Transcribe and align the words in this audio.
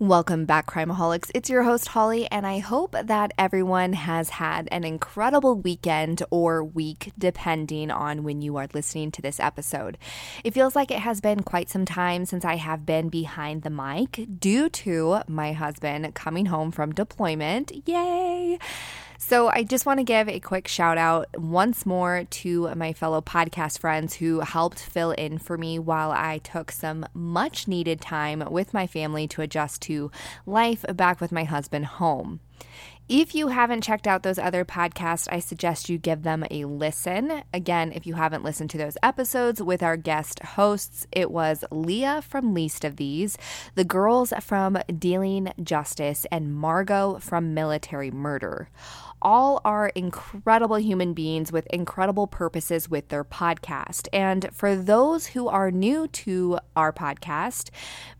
Welcome 0.00 0.44
back, 0.44 0.66
Crimeaholics. 0.68 1.32
It's 1.34 1.50
your 1.50 1.64
host, 1.64 1.88
Holly, 1.88 2.30
and 2.30 2.46
I 2.46 2.60
hope 2.60 2.94
that 3.02 3.32
everyone 3.36 3.94
has 3.94 4.28
had 4.28 4.68
an 4.70 4.84
incredible 4.84 5.56
weekend 5.56 6.22
or 6.30 6.62
week, 6.62 7.10
depending 7.18 7.90
on 7.90 8.22
when 8.22 8.40
you 8.40 8.54
are 8.58 8.68
listening 8.72 9.10
to 9.10 9.22
this 9.22 9.40
episode. 9.40 9.98
It 10.44 10.54
feels 10.54 10.76
like 10.76 10.92
it 10.92 11.00
has 11.00 11.20
been 11.20 11.42
quite 11.42 11.68
some 11.68 11.84
time 11.84 12.26
since 12.26 12.44
I 12.44 12.54
have 12.54 12.86
been 12.86 13.08
behind 13.08 13.62
the 13.62 13.70
mic 13.70 14.24
due 14.38 14.68
to 14.68 15.22
my 15.26 15.52
husband 15.52 16.14
coming 16.14 16.46
home 16.46 16.70
from 16.70 16.94
deployment. 16.94 17.72
Yay! 17.88 18.60
So 19.20 19.48
I 19.48 19.64
just 19.64 19.84
want 19.84 19.98
to 19.98 20.04
give 20.04 20.28
a 20.28 20.38
quick 20.38 20.68
shout 20.68 20.96
out 20.96 21.26
once 21.36 21.84
more 21.84 22.22
to 22.30 22.72
my 22.76 22.92
fellow 22.92 23.20
podcast 23.20 23.80
friends 23.80 24.14
who 24.14 24.40
helped 24.40 24.78
fill 24.78 25.10
in 25.10 25.38
for 25.38 25.58
me 25.58 25.76
while 25.80 26.12
I 26.12 26.38
took 26.38 26.70
some 26.70 27.04
much 27.14 27.66
needed 27.66 28.00
time 28.00 28.44
with 28.48 28.72
my 28.72 28.86
family 28.86 29.26
to 29.28 29.42
adjust 29.42 29.82
to 29.82 30.12
life 30.46 30.84
back 30.94 31.20
with 31.20 31.32
my 31.32 31.42
husband 31.42 31.86
home. 31.86 32.38
If 33.08 33.34
you 33.34 33.48
haven't 33.48 33.84
checked 33.84 34.06
out 34.06 34.22
those 34.22 34.38
other 34.38 34.66
podcasts, 34.66 35.28
I 35.32 35.38
suggest 35.38 35.88
you 35.88 35.96
give 35.96 36.24
them 36.24 36.44
a 36.50 36.66
listen. 36.66 37.42
Again, 37.54 37.90
if 37.90 38.06
you 38.06 38.14
haven't 38.14 38.44
listened 38.44 38.68
to 38.70 38.78
those 38.78 38.98
episodes 39.02 39.62
with 39.62 39.82
our 39.82 39.96
guest 39.96 40.40
hosts, 40.40 41.06
it 41.10 41.30
was 41.30 41.64
Leah 41.70 42.20
from 42.20 42.52
Least 42.52 42.84
of 42.84 42.96
These, 42.96 43.38
the 43.76 43.84
girls 43.84 44.34
from 44.42 44.78
Dealing 44.98 45.50
Justice, 45.62 46.26
and 46.30 46.54
Margot 46.54 47.18
from 47.18 47.54
Military 47.54 48.10
Murder 48.10 48.68
all 49.20 49.60
are 49.64 49.88
incredible 49.88 50.76
human 50.76 51.14
beings 51.14 51.50
with 51.50 51.66
incredible 51.68 52.26
purposes 52.26 52.88
with 52.88 53.08
their 53.08 53.24
podcast. 53.24 54.08
And 54.12 54.48
for 54.52 54.76
those 54.76 55.28
who 55.28 55.48
are 55.48 55.70
new 55.70 56.08
to 56.08 56.58
our 56.76 56.92
podcast, 56.92 57.70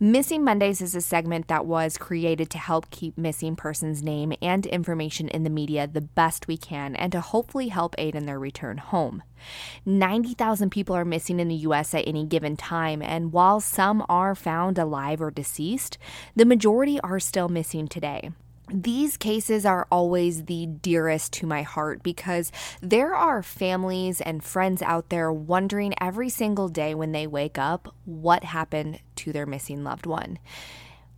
Missing 0.01 0.45
Mondays 0.45 0.81
is 0.81 0.95
a 0.95 1.01
segment 1.01 1.49
that 1.49 1.67
was 1.67 1.99
created 1.99 2.51
to 2.51 2.59
help 2.59 2.91
keep 2.91 3.17
missing 3.17 3.57
persons' 3.57 4.03
name 4.03 4.33
and 4.41 4.67
information 4.67 5.29
in 5.29 5.45
the 5.45 5.51
media 5.51 5.87
the 5.87 6.01
best 6.01 6.49
we 6.49 6.57
can 6.57 6.97
and 6.97 7.13
to 7.13 7.21
hopefully 7.21 7.69
help 7.69 7.95
aid 7.99 8.15
in 8.15 8.27
their 8.27 8.39
return 8.39 8.79
home. 8.79 9.23
90,000 9.87 10.71
people 10.71 10.95
are 10.95 11.05
missing 11.05 11.41
in 11.41 11.49
the 11.49 11.55
US 11.57 11.95
at 11.95 12.07
any 12.07 12.25
given 12.25 12.57
time, 12.57 13.03
and 13.03 13.33
while 13.33 13.61
some 13.61 14.05
are 14.09 14.35
found 14.35 14.79
alive 14.79 15.21
or 15.21 15.31
deceased, 15.31 15.99
the 16.35 16.45
majority 16.45 17.01
are 17.01 17.21
still 17.21 17.49
missing 17.49 17.89
today. 17.89 18.31
These 18.71 19.17
cases 19.17 19.65
are 19.65 19.87
always 19.91 20.45
the 20.45 20.67
dearest 20.67 21.33
to 21.35 21.47
my 21.47 21.63
heart 21.63 22.03
because 22.03 22.53
there 22.83 23.15
are 23.15 23.43
families 23.43 24.21
and 24.21 24.45
friends 24.45 24.83
out 24.83 25.09
there 25.09 25.33
wondering 25.33 25.95
every 26.01 26.29
single 26.29 26.69
day 26.69 26.95
when 26.95 27.13
they 27.13 27.27
wake 27.27 27.57
up 27.57 27.95
what 28.05 28.45
happened 28.45 29.01
to 29.17 29.33
their 29.33 29.47
missing 29.47 29.85
loved 29.85 30.05
one. 30.05 30.39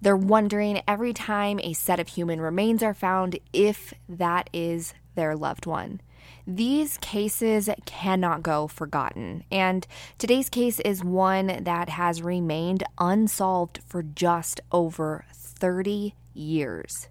They're 0.01 0.17
wondering 0.17 0.81
every 0.87 1.13
time 1.13 1.59
a 1.61 1.73
set 1.73 1.99
of 1.99 2.09
human 2.09 2.41
remains 2.41 2.83
are 2.83 2.95
found 2.95 3.39
if 3.53 3.93
that 4.09 4.49
is 4.53 4.95
their 5.17 5.35
loved 5.35 5.67
one. 5.67 6.01
These 6.47 6.99
cases 6.99 7.69
cannot 7.85 8.43
go 8.43 8.69
forgotten, 8.69 9.45
and 9.51 9.87
today's 10.19 10.49
case 10.49 10.81
is 10.81 11.05
one 11.05 11.65
that 11.65 11.89
has 11.89 12.23
remained 12.23 12.85
unsolved 12.99 13.81
for 13.87 14.03
just 14.03 14.61
over 14.73 15.25
30 15.33 16.15
years. 16.33 17.09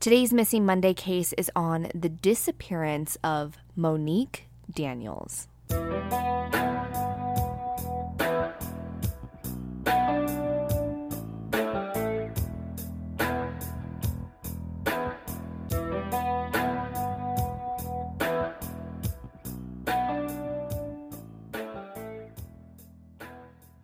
Today's 0.00 0.32
Missing 0.32 0.64
Monday 0.64 0.94
case 0.94 1.32
is 1.34 1.50
on 1.56 1.88
the 1.94 2.08
disappearance 2.08 3.16
of 3.22 3.56
Monique 3.76 4.46
Daniels. 4.72 5.48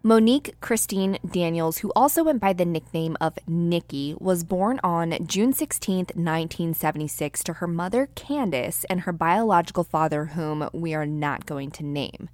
Monique 0.07 0.61
Christine 0.61 1.17
Daniels, 1.27 1.79
who 1.79 1.91
also 1.97 2.25
went 2.25 2.39
by 2.39 2.53
the 2.53 2.67
nickname 2.67 3.17
of 3.23 3.39
Nikki, 3.47 4.15
was 4.21 4.45
born 4.45 4.79
on 4.85 5.17
June 5.27 5.55
16, 5.55 5.97
1976, 5.97 7.43
to 7.45 7.55
her 7.55 7.67
mother 7.67 8.11
Candace 8.15 8.85
and 8.91 9.01
her 9.01 9.13
biological 9.13 9.83
father, 9.83 10.27
whom 10.27 10.69
we 10.75 10.93
are 10.93 11.07
not 11.07 11.47
going 11.47 11.71
to 11.71 11.83
name. 11.83 12.29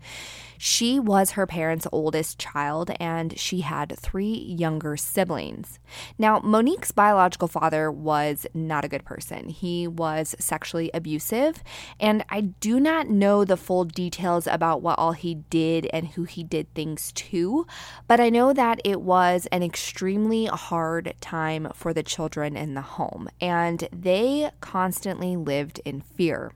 She 0.62 1.00
was 1.00 1.30
her 1.30 1.46
parents' 1.46 1.86
oldest 1.90 2.38
child 2.38 2.90
and 3.00 3.38
she 3.38 3.62
had 3.62 3.98
three 3.98 4.34
younger 4.34 4.94
siblings. 4.94 5.78
Now, 6.18 6.38
Monique's 6.40 6.90
biological 6.90 7.48
father 7.48 7.90
was 7.90 8.46
not 8.52 8.84
a 8.84 8.88
good 8.88 9.06
person. 9.06 9.48
He 9.48 9.88
was 9.88 10.36
sexually 10.38 10.90
abusive, 10.92 11.64
and 11.98 12.26
I 12.28 12.42
do 12.42 12.78
not 12.78 13.08
know 13.08 13.42
the 13.46 13.56
full 13.56 13.86
details 13.86 14.46
about 14.46 14.82
what 14.82 14.98
all 14.98 15.12
he 15.12 15.36
did 15.36 15.88
and 15.94 16.08
who 16.08 16.24
he 16.24 16.44
did 16.44 16.74
things 16.74 17.10
to, 17.12 17.59
but 18.06 18.20
I 18.20 18.30
know 18.30 18.52
that 18.52 18.80
it 18.84 19.00
was 19.00 19.46
an 19.52 19.62
extremely 19.62 20.46
hard 20.46 21.14
time 21.20 21.68
for 21.74 21.92
the 21.92 22.02
children 22.02 22.56
in 22.56 22.74
the 22.74 22.80
home, 22.80 23.28
and 23.40 23.88
they 23.92 24.50
constantly 24.60 25.36
lived 25.36 25.80
in 25.84 26.00
fear. 26.00 26.52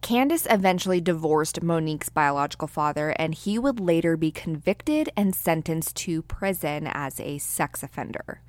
Candace 0.00 0.46
eventually 0.50 1.00
divorced 1.00 1.62
Monique's 1.62 2.08
biological 2.08 2.68
father, 2.68 3.10
and 3.10 3.34
he 3.34 3.58
would 3.58 3.80
later 3.80 4.16
be 4.16 4.30
convicted 4.30 5.10
and 5.16 5.34
sentenced 5.34 5.96
to 5.96 6.22
prison 6.22 6.86
as 6.86 7.20
a 7.20 7.38
sex 7.38 7.82
offender. 7.82 8.40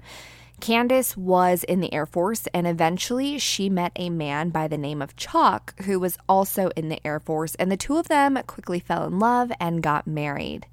Candace 0.59 1.17
was 1.17 1.65
in 1.65 1.81
the 1.81 1.93
Air 1.93 2.05
Force, 2.05 2.47
and 2.53 2.65
eventually 2.65 3.37
she 3.37 3.69
met 3.69 3.91
a 3.97 4.09
man 4.09 4.49
by 4.49 4.67
the 4.69 4.77
name 4.77 5.01
of 5.01 5.17
Chuck, 5.17 5.77
who 5.81 5.99
was 5.99 6.17
also 6.29 6.69
in 6.77 6.87
the 6.87 7.05
Air 7.05 7.19
Force, 7.19 7.53
and 7.55 7.69
the 7.69 7.75
two 7.75 7.97
of 7.97 8.07
them 8.07 8.39
quickly 8.47 8.79
fell 8.79 9.05
in 9.05 9.19
love 9.19 9.51
and 9.59 9.83
got 9.83 10.07
married. 10.07 10.65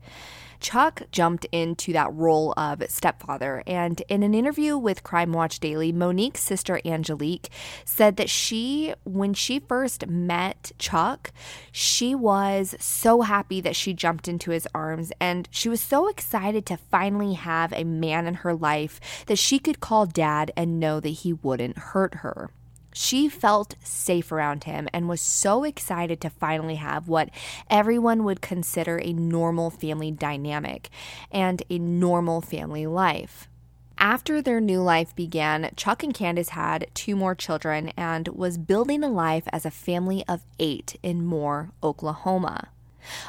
Chuck 0.61 1.03
jumped 1.11 1.47
into 1.51 1.93
that 1.93 2.13
role 2.15 2.53
of 2.57 2.83
stepfather. 2.89 3.63
And 3.67 4.01
in 4.09 4.23
an 4.23 4.35
interview 4.35 4.77
with 4.77 5.03
Crime 5.03 5.33
Watch 5.33 5.59
Daily, 5.59 5.93
Monique's 5.93 6.41
sister 6.41 6.81
Angelique 6.85 7.49
said 7.85 8.17
that 8.17 8.31
she, 8.31 8.95
when 9.05 9.35
she 9.35 9.59
first 9.59 10.07
met 10.07 10.73
Chuck, 10.79 11.33
she 11.73 12.15
was 12.15 12.77
so 12.79 13.23
happy 13.23 13.61
that 13.61 13.77
she 13.77 13.95
jumped 13.95 14.29
into 14.29 14.51
his 14.51 14.69
arms 14.75 15.13
and 15.21 15.49
she 15.51 15.69
was 15.69 15.81
so 15.81 16.09
excited 16.09 16.67
to 16.67 16.77
finally 16.77 17.35
have 17.35 17.73
a 17.73 17.85
man 17.85 18.27
in 18.27 18.35
her 18.35 18.55
life 18.55 19.01
that 19.27 19.39
she 19.39 19.59
could 19.59 19.81
call 19.81 20.07
dad 20.07 20.53
and 20.57 20.79
know 20.79 21.01
that 21.01 21.09
he 21.09 21.33
wouldn't 21.33 21.79
hurt 21.79 22.17
her. 22.17 22.51
She 22.93 23.29
felt 23.29 23.77
safe 23.83 24.33
around 24.33 24.65
him 24.65 24.89
and 24.93 25.09
was 25.09 25.21
so 25.21 25.65
excited 25.65 26.21
to 26.21 26.31
finally 26.31 26.77
have 26.77 27.09
what 27.09 27.31
everyone 27.69 28.25
would 28.25 28.41
consider 28.41 28.99
a 28.99 29.13
normal 29.13 29.71
family 29.71 30.11
dynamic 30.11 30.91
and 31.31 31.63
a 31.71 31.79
normal 31.79 32.41
family 32.41 32.87
life. 32.87 33.49
After 33.97 34.41
their 34.41 34.61
new 34.61 34.81
life 34.81 35.15
began, 35.15 35.71
Chuck 35.77 36.03
and 36.03 36.15
Candace 36.15 36.51
had 36.51 36.91
two 36.95 37.15
more 37.15 37.35
children 37.35 37.89
and 37.99 38.29
was 38.29 38.57
building 38.57 39.05
a 39.05 39.09
life 39.09 39.45
as 39.53 39.67
a 39.67 39.71
family 39.71 40.25
of 40.27 40.47
eight 40.59 40.99
in 41.03 41.25
Moore, 41.25 41.71
Oklahoma. 41.83 42.69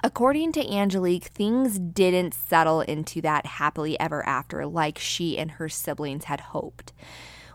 According 0.02 0.54
to 0.54 0.74
Angelique, 0.74 1.26
things 1.26 1.78
didn't 1.78 2.34
settle 2.34 2.82
into 2.82 3.22
that 3.22 3.46
happily 3.46 4.00
ever 4.00 4.26
after 4.26 4.66
like 4.66 4.98
she 4.98 5.38
and 5.38 5.52
her 5.52 5.68
siblings 5.68 6.26
had 6.26 6.40
hoped. 6.40 6.94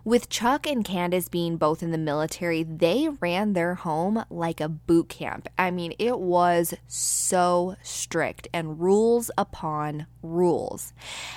With 0.07 0.29
Chuck 0.29 0.69
and 0.69 0.85
Candace 0.85 1.29
being 1.29 1.57
both 1.57 1.83
in 1.83 1.91
the 1.91 1.99
military, 1.99 2.63
they 2.63 3.09
ran 3.21 3.55
their 3.55 3.75
home 3.75 4.25
like 4.31 4.61
a 4.61 4.69
boot 4.69 5.09
camp. 5.09 5.49
I 5.59 5.73
mean, 5.73 5.95
it 5.99 6.21
was 6.21 6.75
so 6.87 7.75
strict 7.83 8.47
and 8.55 8.79
rules 8.79 9.33
upon 9.37 10.07
rules. 10.23 10.93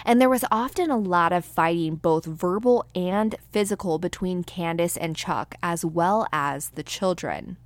And 0.06 0.22
there 0.22 0.30
was 0.30 0.46
often 0.52 0.92
a 0.92 1.00
lot 1.00 1.34
of 1.34 1.46
fighting, 1.46 1.96
both 1.96 2.26
verbal 2.26 2.86
and 2.94 3.34
physical, 3.52 3.98
between 3.98 4.44
Candace 4.44 4.98
and 4.98 5.16
Chuck, 5.16 5.56
as 5.64 5.84
well 5.84 6.28
as 6.32 6.70
the 6.70 6.84
children. 6.84 7.58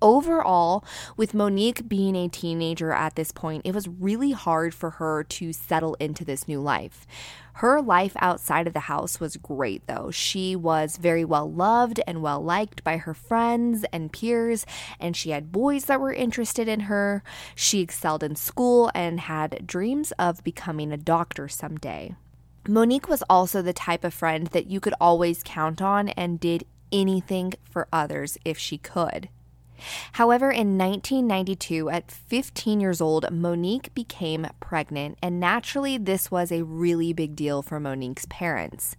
Overall, 0.00 0.84
with 1.16 1.34
Monique 1.34 1.88
being 1.88 2.14
a 2.14 2.28
teenager 2.28 2.92
at 2.92 3.16
this 3.16 3.32
point, 3.32 3.66
it 3.66 3.74
was 3.74 3.88
really 3.88 4.30
hard 4.30 4.72
for 4.72 4.90
her 4.90 5.24
to 5.24 5.52
settle 5.52 5.94
into 5.94 6.24
this 6.24 6.46
new 6.46 6.60
life. 6.60 7.04
Her 7.58 7.82
life 7.82 8.12
outside 8.20 8.68
of 8.68 8.72
the 8.72 8.86
house 8.86 9.18
was 9.18 9.36
great, 9.36 9.84
though. 9.88 10.12
She 10.12 10.54
was 10.54 10.96
very 10.96 11.24
well 11.24 11.50
loved 11.50 11.98
and 12.06 12.22
well 12.22 12.40
liked 12.40 12.84
by 12.84 12.98
her 12.98 13.14
friends 13.14 13.84
and 13.92 14.12
peers, 14.12 14.64
and 15.00 15.16
she 15.16 15.30
had 15.30 15.50
boys 15.50 15.86
that 15.86 16.00
were 16.00 16.12
interested 16.12 16.68
in 16.68 16.80
her. 16.82 17.24
She 17.56 17.80
excelled 17.80 18.22
in 18.22 18.36
school 18.36 18.92
and 18.94 19.18
had 19.18 19.66
dreams 19.66 20.12
of 20.20 20.44
becoming 20.44 20.92
a 20.92 20.96
doctor 20.96 21.48
someday. 21.48 22.14
Monique 22.68 23.08
was 23.08 23.24
also 23.28 23.60
the 23.60 23.72
type 23.72 24.04
of 24.04 24.14
friend 24.14 24.46
that 24.48 24.68
you 24.68 24.78
could 24.78 24.94
always 25.00 25.42
count 25.44 25.82
on 25.82 26.10
and 26.10 26.38
did 26.38 26.64
anything 26.92 27.54
for 27.68 27.88
others 27.92 28.38
if 28.44 28.56
she 28.56 28.78
could. 28.78 29.30
However, 30.12 30.50
in 30.50 30.78
1992, 30.78 31.90
at 31.90 32.10
15 32.10 32.80
years 32.80 33.00
old, 33.00 33.30
Monique 33.30 33.94
became 33.94 34.46
pregnant, 34.60 35.18
and 35.22 35.40
naturally, 35.40 35.98
this 35.98 36.30
was 36.30 36.50
a 36.50 36.64
really 36.64 37.12
big 37.12 37.36
deal 37.36 37.62
for 37.62 37.80
Monique's 37.80 38.26
parents. 38.26 38.96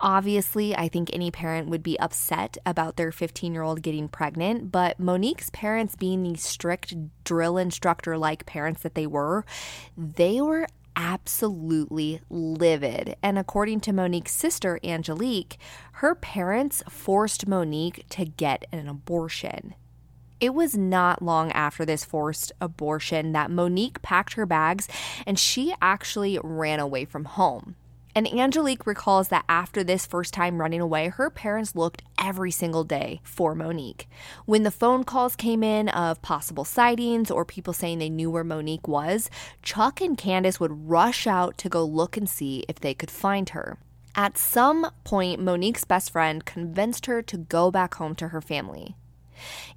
Obviously, 0.00 0.74
I 0.74 0.88
think 0.88 1.10
any 1.12 1.30
parent 1.30 1.68
would 1.68 1.82
be 1.82 2.00
upset 2.00 2.56
about 2.64 2.96
their 2.96 3.12
15 3.12 3.52
year 3.52 3.62
old 3.62 3.82
getting 3.82 4.08
pregnant, 4.08 4.72
but 4.72 4.98
Monique's 4.98 5.50
parents, 5.50 5.94
being 5.94 6.22
the 6.22 6.36
strict 6.36 6.94
drill 7.24 7.58
instructor 7.58 8.16
like 8.16 8.46
parents 8.46 8.82
that 8.82 8.94
they 8.94 9.06
were, 9.06 9.44
they 9.96 10.40
were 10.40 10.66
absolutely 10.96 12.20
livid. 12.30 13.16
And 13.22 13.38
according 13.38 13.80
to 13.80 13.92
Monique's 13.92 14.32
sister, 14.32 14.80
Angelique, 14.82 15.58
her 15.94 16.14
parents 16.14 16.82
forced 16.88 17.46
Monique 17.46 18.04
to 18.10 18.24
get 18.24 18.66
an 18.72 18.88
abortion. 18.88 19.74
It 20.40 20.54
was 20.54 20.76
not 20.76 21.20
long 21.20 21.52
after 21.52 21.84
this 21.84 22.04
forced 22.04 22.52
abortion 22.60 23.32
that 23.32 23.50
Monique 23.50 24.00
packed 24.00 24.32
her 24.32 24.46
bags 24.46 24.88
and 25.26 25.38
she 25.38 25.74
actually 25.82 26.38
ran 26.42 26.80
away 26.80 27.04
from 27.04 27.26
home. 27.26 27.76
And 28.14 28.26
Angelique 28.26 28.86
recalls 28.86 29.28
that 29.28 29.44
after 29.48 29.84
this 29.84 30.06
first 30.06 30.34
time 30.34 30.60
running 30.60 30.80
away, 30.80 31.08
her 31.08 31.30
parents 31.30 31.76
looked 31.76 32.02
every 32.18 32.50
single 32.50 32.82
day 32.82 33.20
for 33.22 33.54
Monique. 33.54 34.08
When 34.46 34.64
the 34.64 34.70
phone 34.70 35.04
calls 35.04 35.36
came 35.36 35.62
in 35.62 35.88
of 35.90 36.20
possible 36.22 36.64
sightings 36.64 37.30
or 37.30 37.44
people 37.44 37.72
saying 37.72 37.98
they 37.98 38.10
knew 38.10 38.30
where 38.30 38.42
Monique 38.42 38.88
was, 38.88 39.30
Chuck 39.62 40.00
and 40.00 40.18
Candace 40.18 40.58
would 40.58 40.88
rush 40.88 41.26
out 41.26 41.56
to 41.58 41.68
go 41.68 41.84
look 41.84 42.16
and 42.16 42.28
see 42.28 42.64
if 42.68 42.80
they 42.80 42.94
could 42.94 43.10
find 43.10 43.50
her. 43.50 43.78
At 44.16 44.36
some 44.36 44.90
point, 45.04 45.40
Monique's 45.40 45.84
best 45.84 46.10
friend 46.10 46.44
convinced 46.44 47.06
her 47.06 47.22
to 47.22 47.38
go 47.38 47.70
back 47.70 47.94
home 47.94 48.16
to 48.16 48.28
her 48.28 48.40
family. 48.40 48.96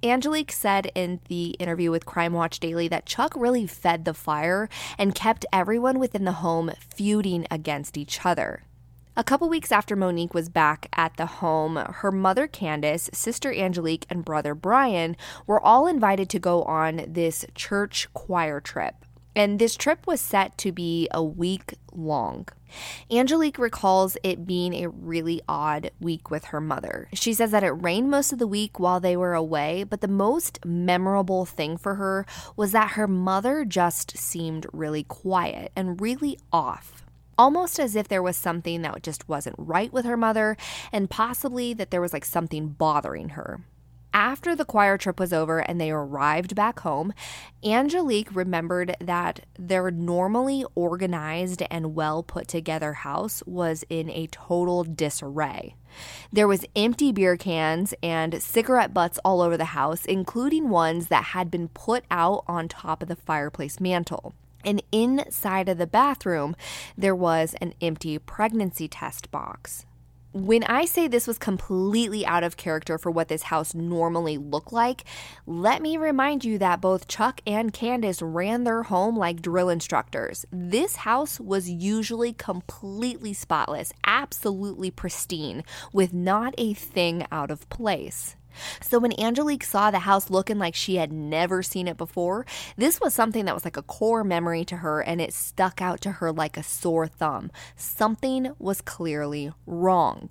Angelique 0.02 0.52
said 0.52 0.90
in 0.94 1.20
the 1.28 1.50
interview 1.60 1.90
with 1.90 2.06
Crime 2.06 2.32
Watch 2.32 2.60
Daily 2.60 2.88
that 2.88 3.06
Chuck 3.06 3.34
really 3.36 3.66
fed 3.66 4.04
the 4.04 4.14
fire 4.14 4.68
and 4.98 5.14
kept 5.14 5.46
everyone 5.52 5.98
within 5.98 6.24
the 6.24 6.32
home 6.32 6.72
feuding 6.94 7.46
against 7.50 7.96
each 7.96 8.24
other. 8.24 8.62
A 9.16 9.22
couple 9.22 9.48
weeks 9.48 9.70
after 9.70 9.94
Monique 9.94 10.34
was 10.34 10.48
back 10.48 10.88
at 10.92 11.16
the 11.16 11.26
home, 11.26 11.76
her 11.76 12.10
mother 12.10 12.48
Candace, 12.48 13.08
sister 13.12 13.52
Angelique, 13.52 14.06
and 14.10 14.24
brother 14.24 14.56
Brian 14.56 15.16
were 15.46 15.60
all 15.60 15.86
invited 15.86 16.28
to 16.30 16.40
go 16.40 16.64
on 16.64 17.04
this 17.06 17.46
church 17.54 18.08
choir 18.12 18.60
trip. 18.60 19.04
And 19.36 19.60
this 19.60 19.76
trip 19.76 20.06
was 20.08 20.20
set 20.20 20.58
to 20.58 20.72
be 20.72 21.08
a 21.12 21.22
week 21.22 21.74
long. 21.92 22.48
Angelique 23.10 23.58
recalls 23.58 24.16
it 24.22 24.46
being 24.46 24.74
a 24.74 24.88
really 24.88 25.40
odd 25.48 25.90
week 26.00 26.30
with 26.30 26.46
her 26.46 26.60
mother. 26.60 27.08
She 27.12 27.34
says 27.34 27.50
that 27.50 27.64
it 27.64 27.70
rained 27.70 28.10
most 28.10 28.32
of 28.32 28.38
the 28.38 28.46
week 28.46 28.78
while 28.78 29.00
they 29.00 29.16
were 29.16 29.34
away, 29.34 29.84
but 29.84 30.00
the 30.00 30.08
most 30.08 30.64
memorable 30.64 31.44
thing 31.44 31.76
for 31.76 31.96
her 31.96 32.26
was 32.56 32.72
that 32.72 32.92
her 32.92 33.06
mother 33.06 33.64
just 33.64 34.16
seemed 34.16 34.66
really 34.72 35.04
quiet 35.04 35.72
and 35.76 36.00
really 36.00 36.38
off. 36.52 37.04
Almost 37.36 37.80
as 37.80 37.96
if 37.96 38.06
there 38.06 38.22
was 38.22 38.36
something 38.36 38.82
that 38.82 39.02
just 39.02 39.28
wasn't 39.28 39.56
right 39.58 39.92
with 39.92 40.04
her 40.04 40.16
mother, 40.16 40.56
and 40.92 41.10
possibly 41.10 41.74
that 41.74 41.90
there 41.90 42.00
was 42.00 42.12
like 42.12 42.24
something 42.24 42.68
bothering 42.68 43.30
her. 43.30 43.62
After 44.14 44.54
the 44.54 44.64
choir 44.64 44.96
trip 44.96 45.18
was 45.18 45.32
over 45.32 45.58
and 45.58 45.80
they 45.80 45.90
arrived 45.90 46.54
back 46.54 46.78
home, 46.80 47.12
Angelique 47.64 48.32
remembered 48.32 48.96
that 49.00 49.40
their 49.58 49.90
normally 49.90 50.64
organized 50.76 51.64
and 51.68 51.96
well 51.96 52.22
put 52.22 52.46
together 52.46 52.92
house 52.92 53.42
was 53.44 53.84
in 53.90 54.08
a 54.10 54.28
total 54.28 54.84
disarray. 54.84 55.74
There 56.32 56.46
was 56.46 56.64
empty 56.76 57.10
beer 57.10 57.36
cans 57.36 57.92
and 58.04 58.40
cigarette 58.40 58.94
butts 58.94 59.18
all 59.24 59.40
over 59.40 59.56
the 59.56 59.64
house, 59.64 60.04
including 60.04 60.68
ones 60.68 61.08
that 61.08 61.24
had 61.24 61.50
been 61.50 61.66
put 61.66 62.04
out 62.08 62.44
on 62.46 62.68
top 62.68 63.02
of 63.02 63.08
the 63.08 63.16
fireplace 63.16 63.80
mantle. 63.80 64.32
And 64.64 64.80
inside 64.92 65.68
of 65.68 65.78
the 65.78 65.88
bathroom, 65.88 66.54
there 66.96 67.16
was 67.16 67.56
an 67.60 67.74
empty 67.80 68.18
pregnancy 68.20 68.86
test 68.86 69.32
box 69.32 69.86
when 70.34 70.64
I 70.64 70.84
say 70.84 71.06
this 71.06 71.28
was 71.28 71.38
completely 71.38 72.26
out 72.26 72.42
of 72.42 72.56
character 72.56 72.98
for 72.98 73.08
what 73.08 73.28
this 73.28 73.44
house 73.44 73.72
normally 73.72 74.36
looked 74.36 74.72
like, 74.72 75.04
let 75.46 75.80
me 75.80 75.96
remind 75.96 76.44
you 76.44 76.58
that 76.58 76.80
both 76.80 77.06
Chuck 77.06 77.40
and 77.46 77.72
Candace 77.72 78.20
ran 78.20 78.64
their 78.64 78.82
home 78.82 79.16
like 79.16 79.40
drill 79.40 79.68
instructors. 79.68 80.44
This 80.50 80.96
house 80.96 81.38
was 81.38 81.70
usually 81.70 82.32
completely 82.32 83.32
spotless, 83.32 83.92
absolutely 84.04 84.90
pristine, 84.90 85.62
with 85.92 86.12
not 86.12 86.52
a 86.58 86.74
thing 86.74 87.24
out 87.30 87.52
of 87.52 87.68
place. 87.68 88.34
So 88.80 88.98
when 88.98 89.18
Angelique 89.18 89.64
saw 89.64 89.90
the 89.90 90.00
house 90.00 90.30
looking 90.30 90.58
like 90.58 90.74
she 90.74 90.96
had 90.96 91.12
never 91.12 91.62
seen 91.62 91.88
it 91.88 91.96
before, 91.96 92.46
this 92.76 93.00
was 93.00 93.14
something 93.14 93.44
that 93.44 93.54
was 93.54 93.64
like 93.64 93.76
a 93.76 93.82
core 93.82 94.24
memory 94.24 94.64
to 94.66 94.78
her 94.78 95.00
and 95.00 95.20
it 95.20 95.32
stuck 95.32 95.80
out 95.80 96.00
to 96.02 96.12
her 96.12 96.32
like 96.32 96.56
a 96.56 96.62
sore 96.62 97.06
thumb. 97.06 97.50
Something 97.76 98.52
was 98.58 98.80
clearly 98.80 99.52
wrong. 99.66 100.30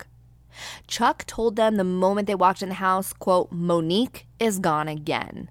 Chuck 0.86 1.24
told 1.26 1.56
them 1.56 1.76
the 1.76 1.84
moment 1.84 2.26
they 2.26 2.34
walked 2.34 2.62
in 2.62 2.68
the 2.68 2.76
house, 2.76 3.12
quote, 3.12 3.50
Monique 3.50 4.26
is 4.38 4.58
gone 4.58 4.88
again. 4.88 5.50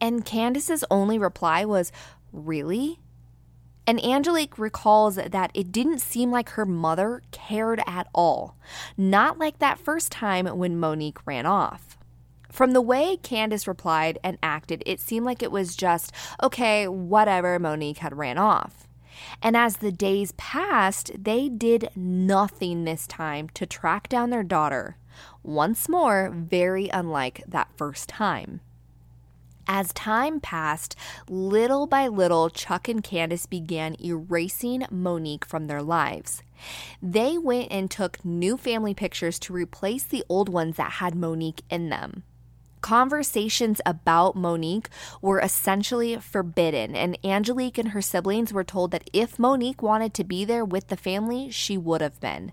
And 0.00 0.24
Candace's 0.24 0.84
only 0.90 1.18
reply 1.18 1.64
was, 1.64 1.92
Really? 2.32 2.98
And 3.86 4.02
Angelique 4.04 4.58
recalls 4.58 5.16
that 5.16 5.50
it 5.54 5.72
didn't 5.72 6.00
seem 6.00 6.30
like 6.30 6.50
her 6.50 6.64
mother 6.66 7.22
cared 7.32 7.82
at 7.86 8.06
all. 8.14 8.56
Not 8.96 9.38
like 9.38 9.58
that 9.58 9.78
first 9.78 10.12
time 10.12 10.46
when 10.46 10.78
Monique 10.78 11.26
ran 11.26 11.46
off. 11.46 11.98
From 12.50 12.72
the 12.72 12.82
way 12.82 13.16
Candace 13.16 13.66
replied 13.66 14.18
and 14.22 14.38
acted, 14.42 14.82
it 14.84 15.00
seemed 15.00 15.24
like 15.24 15.42
it 15.42 15.50
was 15.50 15.74
just, 15.74 16.12
okay, 16.42 16.86
whatever, 16.86 17.58
Monique 17.58 17.98
had 17.98 18.16
ran 18.16 18.38
off. 18.38 18.86
And 19.42 19.56
as 19.56 19.78
the 19.78 19.92
days 19.92 20.32
passed, 20.32 21.10
they 21.18 21.48
did 21.48 21.90
nothing 21.96 22.84
this 22.84 23.06
time 23.06 23.48
to 23.54 23.66
track 23.66 24.08
down 24.08 24.30
their 24.30 24.42
daughter. 24.42 24.96
Once 25.42 25.88
more, 25.88 26.30
very 26.30 26.88
unlike 26.88 27.42
that 27.48 27.68
first 27.76 28.08
time. 28.08 28.60
As 29.66 29.92
time 29.92 30.40
passed, 30.40 30.96
little 31.28 31.86
by 31.86 32.08
little, 32.08 32.50
Chuck 32.50 32.88
and 32.88 33.02
Candace 33.02 33.46
began 33.46 33.96
erasing 34.04 34.84
Monique 34.90 35.44
from 35.44 35.66
their 35.66 35.82
lives. 35.82 36.42
They 37.00 37.38
went 37.38 37.70
and 37.70 37.90
took 37.90 38.24
new 38.24 38.56
family 38.56 38.94
pictures 38.94 39.38
to 39.40 39.52
replace 39.52 40.04
the 40.04 40.24
old 40.28 40.48
ones 40.48 40.76
that 40.76 40.92
had 40.92 41.14
Monique 41.14 41.62
in 41.70 41.88
them. 41.88 42.24
Conversations 42.80 43.80
about 43.86 44.34
Monique 44.34 44.88
were 45.20 45.38
essentially 45.38 46.16
forbidden, 46.16 46.96
and 46.96 47.16
Angelique 47.24 47.78
and 47.78 47.90
her 47.90 48.02
siblings 48.02 48.52
were 48.52 48.64
told 48.64 48.90
that 48.90 49.08
if 49.12 49.38
Monique 49.38 49.82
wanted 49.82 50.14
to 50.14 50.24
be 50.24 50.44
there 50.44 50.64
with 50.64 50.88
the 50.88 50.96
family, 50.96 51.48
she 51.48 51.78
would 51.78 52.00
have 52.00 52.20
been. 52.20 52.50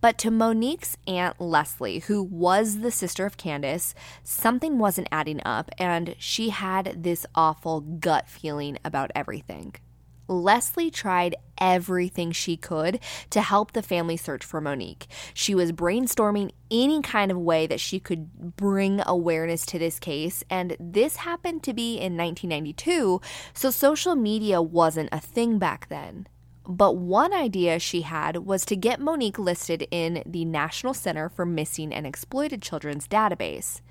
But 0.00 0.18
to 0.18 0.30
Monique's 0.30 0.98
Aunt 1.06 1.40
Leslie, 1.40 2.00
who 2.00 2.22
was 2.22 2.80
the 2.80 2.90
sister 2.90 3.24
of 3.24 3.36
Candace, 3.36 3.94
something 4.22 4.78
wasn't 4.78 5.08
adding 5.10 5.40
up, 5.44 5.70
and 5.78 6.14
she 6.18 6.50
had 6.50 7.02
this 7.02 7.24
awful 7.34 7.80
gut 7.80 8.28
feeling 8.28 8.78
about 8.84 9.10
everything. 9.14 9.74
Leslie 10.28 10.90
tried 10.90 11.36
everything 11.58 12.32
she 12.32 12.56
could 12.56 12.98
to 13.30 13.42
help 13.42 13.72
the 13.72 13.82
family 13.82 14.16
search 14.16 14.44
for 14.44 14.60
Monique. 14.60 15.06
She 15.34 15.54
was 15.54 15.72
brainstorming 15.72 16.50
any 16.70 17.02
kind 17.02 17.30
of 17.30 17.38
way 17.38 17.66
that 17.66 17.80
she 17.80 18.00
could 18.00 18.56
bring 18.56 19.02
awareness 19.06 19.66
to 19.66 19.78
this 19.78 19.98
case, 19.98 20.42
and 20.48 20.76
this 20.80 21.16
happened 21.16 21.62
to 21.64 21.74
be 21.74 21.94
in 21.94 22.16
1992, 22.16 23.20
so 23.52 23.70
social 23.70 24.14
media 24.14 24.62
wasn't 24.62 25.10
a 25.12 25.20
thing 25.20 25.58
back 25.58 25.88
then. 25.88 26.26
But 26.66 26.96
one 26.96 27.34
idea 27.34 27.78
she 27.78 28.02
had 28.02 28.38
was 28.38 28.64
to 28.66 28.76
get 28.76 28.98
Monique 28.98 29.38
listed 29.38 29.86
in 29.90 30.22
the 30.24 30.46
National 30.46 30.94
Center 30.94 31.28
for 31.28 31.44
Missing 31.44 31.92
and 31.92 32.06
Exploited 32.06 32.62
Children's 32.62 33.06
database. 33.06 33.82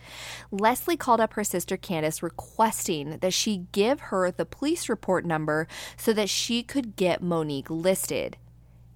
Leslie 0.50 0.98
called 0.98 1.22
up 1.22 1.34
her 1.34 1.44
sister 1.44 1.78
Candace 1.78 2.24
requesting 2.24 3.18
that 3.20 3.34
she 3.34 3.68
give 3.72 4.00
her 4.00 4.32
the 4.32 4.46
police 4.46 4.90
report 4.90 5.24
number 5.24 5.68
so 5.98 6.14
that 6.14 6.30
she 6.30 6.64
could 6.64 6.96
get 6.96 7.22
Monique 7.22 7.70
listed. 7.70 8.38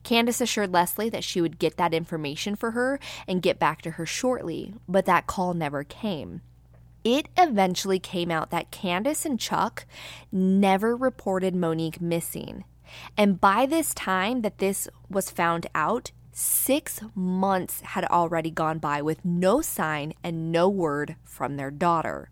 Candace 0.04 0.42
assured 0.42 0.74
Leslie 0.74 1.10
that 1.10 1.24
she 1.24 1.40
would 1.40 1.60
get 1.60 1.78
that 1.78 1.94
information 1.94 2.56
for 2.56 2.72
her 2.72 3.00
and 3.28 3.44
get 3.44 3.60
back 3.60 3.84
to 3.84 3.92
her 3.92 4.06
shortly, 4.08 4.74
but 4.88 5.06
that 5.06 5.28
call 5.28 5.54
never 5.54 5.84
came. 5.84 6.42
it 7.04 7.28
eventually 7.38 8.00
came 8.00 8.30
out 8.32 8.50
that 8.50 8.72
Candace 8.72 9.26
and 9.26 9.40
Chuck 9.40 9.86
never 10.32 10.96
reported 10.96 11.56
Monique 11.56 12.02
missing. 12.02 12.66
And 13.18 13.40
by 13.40 13.66
this 13.66 13.94
time 13.94 14.42
that 14.42 14.58
this 14.58 14.88
was 15.10 15.30
found 15.30 15.68
out, 15.74 16.12
six 16.32 17.02
months 17.16 17.82
had 17.82 18.06
already 18.06 18.52
gone 18.52 18.78
by 18.78 19.02
with 19.02 19.26
no 19.26 19.62
sign 19.62 20.14
and 20.24 20.52
no 20.52 20.70
word 20.70 21.16
from 21.24 21.58
their 21.58 21.72
daughter. 21.72 22.30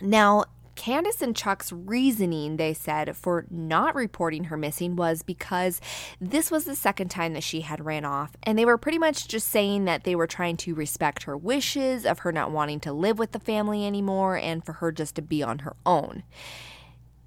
Now, 0.00 0.44
Candace 0.78 1.22
and 1.22 1.34
Chuck's 1.34 1.72
reasoning, 1.72 2.56
they 2.56 2.72
said, 2.72 3.16
for 3.16 3.46
not 3.50 3.96
reporting 3.96 4.44
her 4.44 4.56
missing 4.56 4.94
was 4.94 5.22
because 5.22 5.80
this 6.20 6.52
was 6.52 6.64
the 6.64 6.76
second 6.76 7.08
time 7.08 7.32
that 7.32 7.42
she 7.42 7.62
had 7.62 7.84
ran 7.84 8.04
off. 8.04 8.36
And 8.44 8.56
they 8.56 8.64
were 8.64 8.78
pretty 8.78 8.98
much 8.98 9.26
just 9.26 9.48
saying 9.48 9.86
that 9.86 10.04
they 10.04 10.14
were 10.14 10.28
trying 10.28 10.56
to 10.58 10.76
respect 10.76 11.24
her 11.24 11.36
wishes 11.36 12.06
of 12.06 12.20
her 12.20 12.30
not 12.30 12.52
wanting 12.52 12.78
to 12.80 12.92
live 12.92 13.18
with 13.18 13.32
the 13.32 13.40
family 13.40 13.84
anymore 13.84 14.36
and 14.36 14.64
for 14.64 14.74
her 14.74 14.92
just 14.92 15.16
to 15.16 15.22
be 15.22 15.42
on 15.42 15.60
her 15.60 15.74
own. 15.84 16.22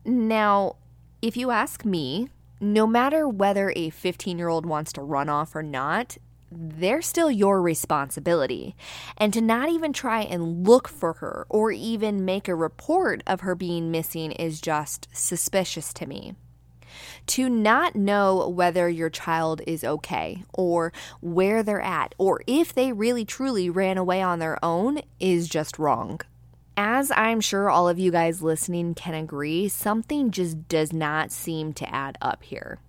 Now, 0.06 0.78
if 1.22 1.36
you 1.36 1.52
ask 1.52 1.84
me, 1.84 2.30
no 2.62 2.86
matter 2.86 3.28
whether 3.28 3.74
a 3.76 3.90
15 3.90 4.38
year 4.38 4.48
old 4.48 4.66
wants 4.66 4.94
to 4.94 5.02
run 5.02 5.28
off 5.28 5.56
or 5.56 5.64
not, 5.64 6.18
they're 6.52 7.02
still 7.02 7.32
your 7.32 7.62
responsibility. 7.62 8.76
And 9.18 9.34
to 9.34 9.42
not 9.42 9.70
even 9.70 9.94
try 9.94 10.22
and 10.22 10.68
look 10.68 10.88
for 10.88 11.14
her 11.14 11.46
or 11.50 11.72
even 11.72 12.26
make 12.26 12.48
a 12.48 12.56
report 12.56 13.24
of 13.26 13.42
her 13.42 13.56
being 13.56 13.90
missing 13.90 14.32
is 14.34 14.62
just 14.62 15.08
suspicious 15.14 15.94
to 15.94 16.06
me. 16.06 16.36
To 17.28 17.50
not 17.50 17.96
know 17.96 18.50
whether 18.50 18.90
your 18.90 19.10
child 19.10 19.62
is 19.66 19.84
okay 19.84 20.44
or 20.54 20.92
where 21.22 21.64
they're 21.64 21.82
at 21.82 22.14
or 22.18 22.42
if 22.48 22.74
they 22.74 22.92
really 22.92 23.24
truly 23.24 23.70
ran 23.70 23.98
away 23.98 24.22
on 24.22 24.40
their 24.40 24.64
own 24.64 25.00
is 25.20 25.48
just 25.48 25.80
wrong. 25.80 26.20
As 26.78 27.12
I'm 27.12 27.42
sure 27.42 27.70
all 27.70 27.90
of 27.90 28.00
you 28.00 28.12
guys 28.12 28.42
listening 28.42 28.96
can 28.96 29.14
agree, 29.14 29.68
something 29.68 30.32
just 30.32 30.68
does 30.68 30.94
not 30.94 31.32
seem 31.32 31.74
to 31.74 31.94
add 31.94 32.18
up 32.22 32.44
here. 32.44 32.80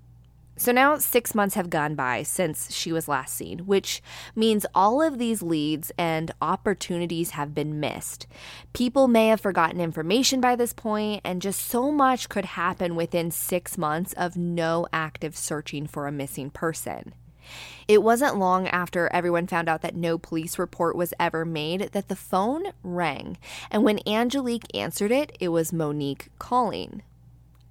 So 0.57 0.71
now 0.71 0.99
six 0.99 1.35
months 1.35 1.57
have 1.57 1.71
gone 1.71 1.97
by 1.97 2.23
since 2.23 2.73
she 2.73 2.93
was 2.93 3.09
last 3.09 3.35
seen, 3.35 3.61
which 3.61 4.03
means 4.37 4.67
all 4.75 5.03
of 5.03 5.19
these 5.19 5.43
leads 5.43 5.91
and 5.99 6.31
opportunities 6.41 7.31
have 7.31 7.55
been 7.55 7.81
missed. 7.81 8.29
People 8.73 9.09
may 9.09 9.29
have 9.29 9.41
forgotten 9.41 9.81
information 9.81 10.41
by 10.41 10.55
this 10.55 10.73
point, 10.73 11.23
and 11.25 11.43
just 11.43 11.63
so 11.63 11.91
much 11.91 12.29
could 12.29 12.45
happen 12.45 12.95
within 12.95 13.31
six 13.31 13.77
months 13.77 14.13
of 14.13 14.37
no 14.37 14.87
active 14.93 15.37
searching 15.37 15.87
for 15.87 16.07
a 16.07 16.13
missing 16.13 16.51
person. 16.51 17.15
It 17.89 18.03
wasn't 18.03 18.39
long 18.39 18.69
after 18.69 19.09
everyone 19.13 19.47
found 19.47 19.69
out 19.69 19.83
that 19.83 19.97
no 19.97 20.19
police 20.19 20.59
report 20.59 20.97
was 20.97 21.15
ever 21.19 21.45
made 21.45 21.91
that 21.93 22.09
the 22.09 22.17
phone 22.17 22.73
rang, 22.83 23.39
and 23.71 23.85
when 23.85 24.07
Angelique 24.07 24.75
answered 24.75 25.11
it, 25.11 25.37
it 25.41 25.49
was 25.49 25.73
Monique 25.73 26.29
calling. 26.39 27.03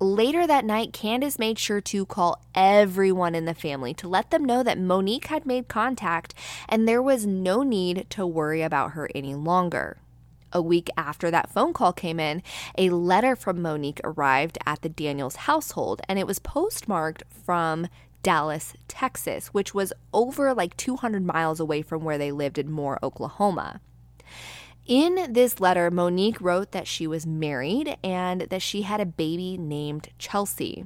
Later 0.02 0.48
that 0.48 0.66
night, 0.66 0.94
Candace 0.94 1.38
made 1.38 1.60
sure 1.60 1.80
to 1.80 2.08
call 2.08 2.44
everyone 2.56 3.36
in 3.36 3.46
the 3.46 3.54
family 3.54 3.94
to 3.94 4.08
let 4.08 4.32
them 4.32 4.44
know 4.44 4.64
that 4.64 4.80
Monique 4.80 5.28
had 5.28 5.46
made 5.46 5.68
contact 5.68 6.34
and 6.68 6.88
there 6.88 7.04
was 7.04 7.28
no 7.28 7.62
need 7.62 8.08
to 8.10 8.26
worry 8.26 8.64
about 8.64 8.94
her 8.94 9.08
any 9.14 9.36
longer. 9.36 9.98
A 10.54 10.60
week 10.60 10.90
after 10.98 11.30
that 11.30 11.52
phone 11.52 11.72
call 11.72 11.94
came 11.94 12.20
in, 12.20 12.42
a 12.80 12.90
letter 12.90 13.36
from 13.36 13.62
Monique 13.62 14.02
arrived 14.04 14.58
at 14.66 14.82
the 14.82 14.90
Daniels 14.90 15.36
household 15.36 16.02
and 16.10 16.18
it 16.18 16.26
was 16.26 16.40
postmarked 16.40 17.22
from 17.30 17.88
Dallas, 18.24 18.74
Texas, 18.88 19.48
which 19.48 19.74
was 19.74 19.94
over 20.13 20.54
like 20.54 20.78
200 20.78 21.25
miles 21.25 21.60
away 21.60 21.82
from 21.82 22.04
where 22.04 22.18
they 22.18 22.32
lived 22.32 22.58
in 22.58 22.72
Moore, 22.72 23.00
Oklahoma. 23.01 23.82
In 24.86 25.32
this 25.32 25.60
letter, 25.60 25.92
Monique 25.92 26.42
wrote 26.42 26.72
that 26.72 26.88
she 26.88 27.08
was 27.08 27.25
married 27.25 27.98
and 28.04 28.42
that 28.42 28.62
she 28.62 28.82
had 28.82 29.00
a 29.00 29.06
baby 29.06 29.58
named 29.58 30.10
Chelsea. 30.18 30.86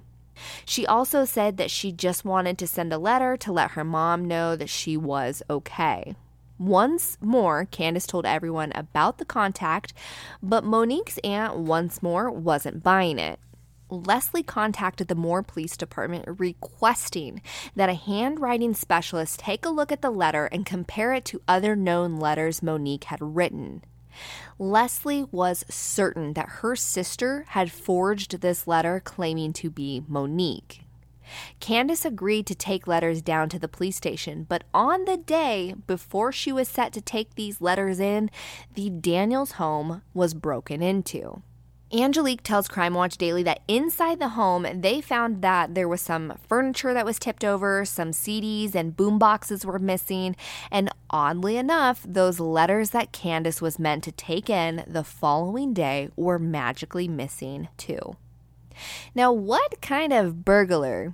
She 0.65 0.85
also 0.85 1.23
said 1.25 1.57
that 1.57 1.71
she 1.71 1.91
just 1.91 2.25
wanted 2.25 2.57
to 2.57 2.67
send 2.67 2.91
a 2.91 2.97
letter 2.97 3.37
to 3.37 3.51
let 3.53 3.71
her 3.71 3.83
mom 3.83 4.25
know 4.25 4.55
that 4.55 4.69
she 4.69 4.97
was 4.97 5.41
okay. 5.49 6.15
Once 6.57 7.17
more, 7.19 7.65
Candace 7.65 8.07
told 8.07 8.25
everyone 8.25 8.71
about 8.75 9.17
the 9.17 9.25
contact, 9.25 9.93
but 10.41 10.63
Monique's 10.63 11.19
aunt 11.23 11.57
once 11.57 12.01
more 12.01 12.31
wasn't 12.31 12.83
buying 12.83 13.19
it. 13.19 13.39
Leslie 13.89 14.43
contacted 14.43 15.07
the 15.07 15.15
Moore 15.15 15.43
Police 15.43 15.77
Department 15.77 16.25
requesting 16.39 17.41
that 17.75 17.89
a 17.89 17.93
handwriting 17.93 18.73
specialist 18.73 19.39
take 19.39 19.65
a 19.65 19.69
look 19.69 19.91
at 19.91 20.01
the 20.01 20.09
letter 20.09 20.45
and 20.47 20.65
compare 20.65 21.13
it 21.13 21.25
to 21.25 21.41
other 21.47 21.75
known 21.75 22.17
letters 22.17 22.63
Monique 22.63 23.05
had 23.05 23.19
written. 23.21 23.83
Leslie 24.57 25.25
was 25.31 25.65
certain 25.69 26.33
that 26.33 26.49
her 26.61 26.75
sister 26.75 27.45
had 27.49 27.71
forged 27.71 28.39
this 28.39 28.65
letter 28.65 29.01
claiming 29.03 29.53
to 29.53 29.69
be 29.69 30.03
Monique. 30.07 30.81
Candace 31.59 32.05
agreed 32.05 32.45
to 32.47 32.55
take 32.55 32.87
letters 32.87 33.21
down 33.21 33.49
to 33.49 33.59
the 33.59 33.67
police 33.67 33.97
station, 33.97 34.45
but 34.47 34.63
on 34.73 35.05
the 35.05 35.17
day 35.17 35.73
before 35.87 36.31
she 36.31 36.51
was 36.51 36.67
set 36.67 36.93
to 36.93 37.01
take 37.01 37.33
these 37.35 37.61
letters 37.61 37.99
in, 37.99 38.29
the 38.75 38.89
Daniels 38.89 39.53
home 39.53 40.01
was 40.13 40.33
broken 40.33 40.81
into. 40.81 41.41
Angelique 41.95 42.43
tells 42.43 42.67
Crime 42.67 42.93
Watch 42.93 43.17
Daily 43.17 43.41
that 43.43 43.61
inside 43.69 44.19
the 44.19 44.29
home, 44.29 44.67
they 44.73 44.99
found 44.99 45.41
that 45.41 45.75
there 45.75 45.87
was 45.87 46.01
some 46.01 46.33
furniture 46.49 46.93
that 46.93 47.05
was 47.05 47.17
tipped 47.17 47.45
over, 47.45 47.85
some 47.85 48.11
CDs 48.11 48.75
and 48.75 48.97
boom 48.97 49.17
boxes 49.17 49.65
were 49.65 49.79
missing, 49.79 50.35
and 50.69 50.89
oddly 51.09 51.55
enough, 51.55 52.05
those 52.05 52.41
letters 52.41 52.89
that 52.89 53.13
Candace 53.13 53.61
was 53.61 53.79
meant 53.79 54.03
to 54.03 54.11
take 54.11 54.49
in 54.49 54.83
the 54.85 55.05
following 55.05 55.73
day 55.73 56.09
were 56.17 56.37
magically 56.37 57.07
missing 57.07 57.69
too. 57.77 58.17
Now, 59.13 59.31
what 59.31 59.81
kind 59.81 60.11
of 60.11 60.43
burglar 60.43 61.13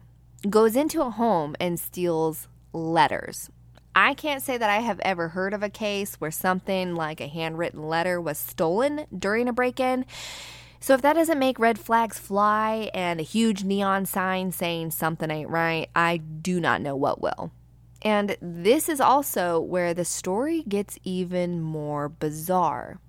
goes 0.49 0.75
into 0.75 1.03
a 1.03 1.11
home 1.11 1.55
and 1.59 1.79
steals 1.79 2.47
letters? 2.73 3.51
I 3.93 4.15
can't 4.15 4.41
say 4.41 4.57
that 4.57 4.69
I 4.69 4.79
have 4.79 4.99
ever 5.01 5.27
heard 5.27 5.53
of 5.53 5.61
a 5.61 5.69
case 5.69 6.15
where 6.15 6.31
something 6.31 6.95
like 6.95 7.21
a 7.21 7.27
handwritten 7.27 7.87
letter 7.87 8.19
was 8.19 8.39
stolen 8.39 9.05
during 9.15 9.47
a 9.47 9.53
break 9.53 9.79
in. 9.79 10.05
So 10.81 10.95
if 10.95 11.01
that 11.03 11.13
doesn't 11.13 11.37
make 11.37 11.59
red 11.59 11.77
flags 11.77 12.17
fly 12.17 12.89
and 12.95 13.19
a 13.19 13.23
huge 13.23 13.63
neon 13.63 14.07
sign 14.07 14.51
saying 14.51 14.91
something 14.91 15.29
ain't 15.29 15.49
right, 15.49 15.89
I 15.95 16.17
do 16.17 16.59
not 16.59 16.81
know 16.81 16.95
what 16.95 17.21
will. 17.21 17.51
And 18.01 18.35
this 18.41 18.89
is 18.89 18.99
also 18.99 19.59
where 19.59 19.93
the 19.93 20.03
story 20.03 20.63
gets 20.63 20.97
even 21.03 21.61
more 21.61 22.09
bizarre. 22.09 22.99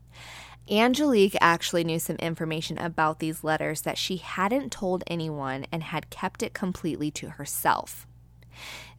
Angelique 0.70 1.36
actually 1.40 1.82
knew 1.82 1.98
some 1.98 2.16
information 2.16 2.76
about 2.76 3.20
these 3.20 3.42
letters 3.42 3.80
that 3.80 3.96
she 3.96 4.18
hadn't 4.18 4.70
told 4.70 5.02
anyone 5.06 5.66
and 5.72 5.82
had 5.82 6.10
kept 6.10 6.42
it 6.42 6.52
completely 6.52 7.10
to 7.12 7.30
herself. 7.30 8.06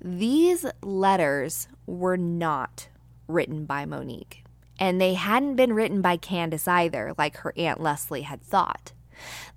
These 0.01 0.65
letters 0.81 1.67
were 1.85 2.17
not 2.17 2.89
written 3.27 3.65
by 3.65 3.85
Monique. 3.85 4.42
And 4.83 4.99
they 4.99 5.13
hadn't 5.13 5.55
been 5.55 5.71
written 5.71 6.01
by 6.01 6.17
Candace 6.17 6.67
either, 6.67 7.13
like 7.17 7.37
her 7.37 7.53
Aunt 7.55 7.79
Leslie 7.79 8.23
had 8.23 8.41
thought. 8.41 8.91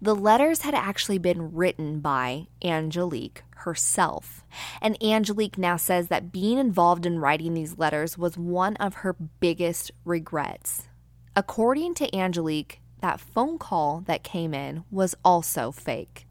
The 0.01 0.15
letters 0.15 0.63
had 0.63 0.73
actually 0.73 1.19
been 1.19 1.53
written 1.53 1.99
by 1.99 2.47
Angelique 2.63 3.43
herself. 3.57 4.45
And 4.81 4.97
Angelique 5.03 5.59
now 5.59 5.79
says 5.79 6.07
that 6.07 6.31
being 6.31 6.59
involved 6.59 7.05
in 7.05 7.19
writing 7.19 7.55
these 7.55 7.77
letters 7.77 8.17
was 8.17 8.39
one 8.39 8.77
of 8.77 8.95
her 9.03 9.15
biggest 9.41 9.91
regrets. 10.05 10.87
According 11.35 11.95
to 11.95 12.17
Angelique, 12.17 12.81
that 13.01 13.19
phone 13.19 13.59
call 13.59 14.05
that 14.07 14.23
came 14.23 14.55
in 14.55 14.85
was 14.93 15.17
also 15.25 15.73
fake. 15.73 16.26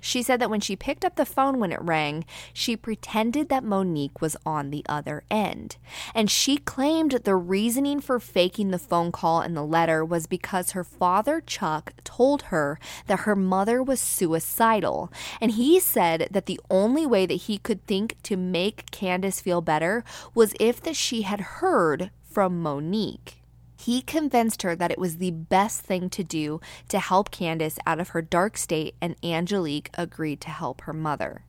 She 0.00 0.22
said 0.22 0.40
that 0.40 0.50
when 0.50 0.60
she 0.60 0.76
picked 0.76 1.04
up 1.04 1.16
the 1.16 1.24
phone 1.24 1.58
when 1.58 1.72
it 1.72 1.82
rang, 1.82 2.24
she 2.52 2.76
pretended 2.76 3.48
that 3.48 3.64
Monique 3.64 4.20
was 4.20 4.36
on 4.44 4.70
the 4.70 4.84
other 4.88 5.24
end. 5.30 5.76
And 6.14 6.30
she 6.30 6.56
claimed 6.56 7.12
the 7.24 7.36
reasoning 7.36 8.00
for 8.00 8.18
faking 8.18 8.70
the 8.70 8.78
phone 8.78 9.12
call 9.12 9.40
and 9.40 9.56
the 9.56 9.64
letter 9.64 10.04
was 10.04 10.26
because 10.26 10.72
her 10.72 10.84
father, 10.84 11.40
Chuck, 11.40 11.92
told 12.04 12.42
her 12.42 12.78
that 13.06 13.20
her 13.20 13.36
mother 13.36 13.82
was 13.82 14.00
suicidal. 14.00 15.12
And 15.40 15.52
he 15.52 15.80
said 15.80 16.28
that 16.30 16.46
the 16.46 16.60
only 16.70 17.06
way 17.06 17.26
that 17.26 17.34
he 17.34 17.58
could 17.58 17.86
think 17.86 18.16
to 18.24 18.36
make 18.36 18.90
Candace 18.90 19.40
feel 19.40 19.60
better 19.60 20.04
was 20.34 20.54
if 20.60 20.80
that 20.82 20.96
she 20.96 21.22
had 21.22 21.40
heard 21.40 22.10
from 22.22 22.62
Monique. 22.62 23.39
He 23.80 24.02
convinced 24.02 24.60
her 24.60 24.76
that 24.76 24.90
it 24.90 24.98
was 24.98 25.16
the 25.16 25.30
best 25.30 25.80
thing 25.80 26.10
to 26.10 26.22
do 26.22 26.60
to 26.90 26.98
help 26.98 27.30
Candace 27.30 27.78
out 27.86 27.98
of 27.98 28.10
her 28.10 28.20
dark 28.20 28.58
state, 28.58 28.94
and 29.00 29.16
Angelique 29.24 29.88
agreed 29.94 30.42
to 30.42 30.50
help 30.50 30.82
her 30.82 30.92
mother. 30.92 31.46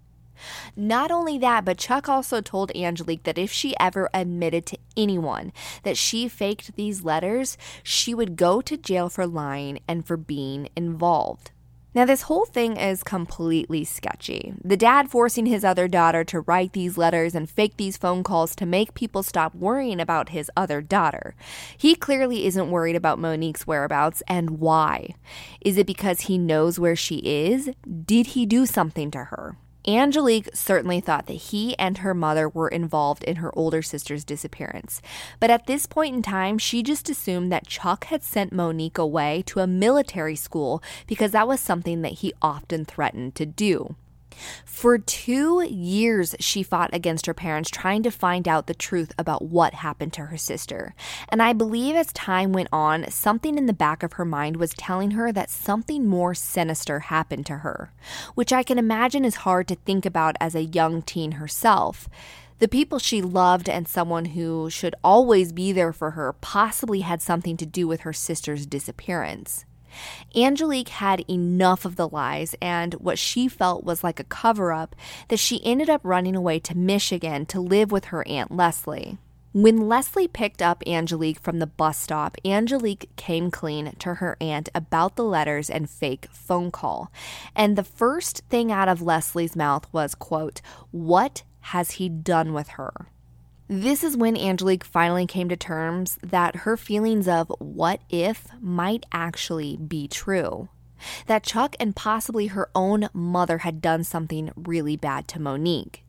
Not 0.74 1.12
only 1.12 1.38
that, 1.40 1.66
but 1.66 1.78
Chuck 1.78 2.08
also 2.08 2.40
told 2.40 2.72
Angelique 2.74 3.24
that 3.24 3.38
if 3.38 3.52
she 3.52 3.76
ever 3.82 4.10
admitted 4.14 4.66
to 4.68 4.78
anyone 4.96 5.52
that 5.84 5.98
she 5.98 6.30
faked 6.30 6.78
these 6.78 7.04
letters, 7.04 7.58
she 7.84 8.14
would 8.14 8.38
go 8.38 8.62
to 8.62 8.78
jail 8.78 9.10
for 9.10 9.28
lying 9.28 9.80
and 9.86 10.06
for 10.06 10.16
being 10.16 10.70
involved. 10.74 11.52
Now, 11.94 12.06
this 12.06 12.24
whole 12.24 12.46
thing 12.46 12.78
is 12.78 13.04
completely 13.04 13.84
sketchy. 13.84 14.54
The 14.64 14.78
dad 14.78 15.10
forcing 15.10 15.46
his 15.46 15.66
other 15.66 15.90
daughter 15.90 16.24
to 16.24 16.40
write 16.40 16.72
these 16.72 16.98
letters 16.98 17.36
and 17.36 17.50
fake 17.50 17.76
these 17.76 17.98
phone 17.98 18.24
calls 18.24 18.56
to 18.56 18.66
make 18.66 18.94
people 18.94 19.24
stop 19.24 19.54
worrying 19.54 20.00
about 20.00 20.30
his 20.30 20.50
other 20.56 20.82
daughter. 20.82 21.36
He 21.78 21.96
clearly 21.96 22.46
isn't 22.46 22.72
worried 22.72 22.96
about 22.96 23.20
Monique's 23.20 23.68
whereabouts, 23.68 24.24
and 24.30 24.52
why? 24.52 25.16
Is 25.60 25.78
it 25.78 25.86
because 25.86 26.22
he 26.22 26.38
knows 26.38 26.80
where 26.80 26.96
she 26.96 27.18
is? 27.18 27.70
Did 28.06 28.28
he 28.28 28.46
do 28.46 28.66
something 28.66 29.12
to 29.12 29.26
her? 29.26 29.58
Angelique 29.88 30.50
certainly 30.54 31.00
thought 31.00 31.26
that 31.26 31.34
he 31.34 31.78
and 31.80 32.00
her 32.00 32.14
mother 32.14 32.48
were 32.48 32.68
involved 32.68 33.24
in 33.24 33.38
her 33.38 33.58
older 33.58 33.82
sister's 33.82 34.24
disappearance. 34.24 35.02
But 35.40 35.50
at 35.50 35.66
this 35.66 35.86
point 35.86 36.16
in 36.16 36.22
time, 36.22 36.58
she 36.58 36.84
just 36.84 37.10
assumed 37.10 37.52
that 37.52 37.68
Chuck 37.68 38.06
had 38.06 38.24
sent 38.24 38.54
Monique 38.54 38.98
away 38.98 39.44
to 39.48 39.60
a 39.60 39.68
military 39.68 40.36
school 40.36 40.84
because 41.08 41.32
that 41.32 41.48
was 41.48 41.60
something 41.60 42.02
that 42.02 42.14
he 42.14 42.34
often 42.42 42.86
threatened 42.86 43.36
to 43.36 43.46
do. 43.46 43.96
For 44.66 44.98
two 44.98 45.64
years, 45.70 46.36
she 46.40 46.64
fought 46.64 46.90
against 46.94 47.26
her 47.26 47.34
parents, 47.34 47.70
trying 47.70 48.04
to 48.04 48.12
find 48.12 48.48
out 48.48 48.68
the 48.68 48.74
truth 48.74 49.12
about 49.18 49.44
what 49.44 49.76
happened 49.76 50.14
to 50.14 50.26
her 50.26 50.38
sister. 50.38 50.96
And 51.30 51.42
I 51.42 51.54
believe 51.54 51.96
as 51.96 52.12
time 52.14 52.52
went 52.52 52.70
on, 52.72 53.10
something 53.10 53.58
in 53.58 53.66
the 53.66 53.74
back 53.74 54.04
of 54.04 54.14
her 54.14 54.26
mind 54.26 54.58
was 54.58 54.72
telling 54.72 55.12
her 55.12 55.32
that 55.32 55.50
something 55.50 56.08
more 56.08 56.34
sinister 56.34 57.00
happened 57.00 57.46
to 57.48 57.58
her, 57.58 57.92
which 58.36 58.52
I 58.52 58.64
can 58.64 58.80
imagine 58.80 59.26
is 59.26 59.36
hard 59.36 59.68
to 59.68 59.76
think 59.76 60.06
about 60.06 60.36
as 60.40 60.56
a 60.56 60.64
young 60.64 61.02
teen 61.02 61.34
herself. 61.34 62.10
The 62.60 62.68
people 62.68 63.00
she 63.00 63.24
loved 63.24 63.68
and 63.68 63.88
someone 63.88 64.26
who 64.26 64.70
should 64.70 64.94
always 65.04 65.52
be 65.52 65.72
there 65.72 65.92
for 65.92 66.12
her 66.12 66.34
possibly 66.42 67.02
had 67.02 67.20
something 67.20 67.58
to 67.58 67.66
do 67.66 67.88
with 67.88 68.02
her 68.02 68.14
sister's 68.14 68.68
disappearance. 68.68 69.66
Angelique 70.36 70.90
had 70.90 71.24
enough 71.30 71.86
of 71.86 71.96
the 71.96 72.08
lies 72.08 72.56
and 72.62 72.94
what 72.96 73.20
she 73.20 73.48
felt 73.48 73.84
was 73.84 74.04
like 74.04 74.20
a 74.20 74.26
cover 74.26 74.72
up 74.72 74.96
that 75.28 75.40
she 75.40 75.66
ended 75.66 75.90
up 75.90 76.02
running 76.04 76.36
away 76.36 76.60
to 76.60 76.78
Michigan 76.78 77.46
to 77.48 77.60
live 77.60 77.92
with 77.92 78.06
her 78.06 78.28
Aunt 78.28 78.52
Leslie. 78.52 79.18
When 79.54 79.90
Leslie 79.90 80.30
picked 80.30 80.62
up 80.62 80.82
Angelique 80.88 81.40
from 81.40 81.60
the 81.60 81.68
bus 81.68 81.98
stop, 81.98 82.38
Angelique 82.46 83.10
came 83.18 83.52
clean 83.52 83.94
to 84.00 84.16
her 84.16 84.38
aunt 84.40 84.70
about 84.74 85.18
the 85.18 85.26
letters 85.26 85.70
and 85.70 85.90
fake 85.90 86.28
phone 86.32 86.72
call. 86.72 87.12
And 87.54 87.76
the 87.76 87.84
first 87.84 88.44
thing 88.50 88.72
out 88.72 88.88
of 88.88 89.02
Leslie's 89.02 89.56
mouth 89.56 89.92
was, 89.92 90.16
quote, 90.16 90.62
"What 90.92 91.44
has 91.60 91.92
he 91.92 92.08
done 92.08 92.54
with 92.54 92.70
her?" 92.70 93.08
This 93.74 94.04
is 94.04 94.18
when 94.18 94.36
Angelique 94.36 94.84
finally 94.84 95.26
came 95.26 95.48
to 95.48 95.56
terms 95.56 96.20
that 96.22 96.58
her 96.68 96.76
feelings 96.76 97.26
of 97.26 97.50
what 97.60 98.02
if 98.10 98.50
might 98.60 99.06
actually 99.14 99.78
be 99.78 100.10
true. 100.10 100.68
That 101.28 101.44
Chuck 101.44 101.78
and 101.80 101.96
possibly 101.96 102.48
her 102.48 102.70
own 102.76 103.08
mother 103.14 103.60
had 103.60 103.82
done 103.82 104.04
something 104.04 104.52
really 104.58 104.98
bad 104.98 105.26
to 105.30 105.40
Monique. 105.40 106.01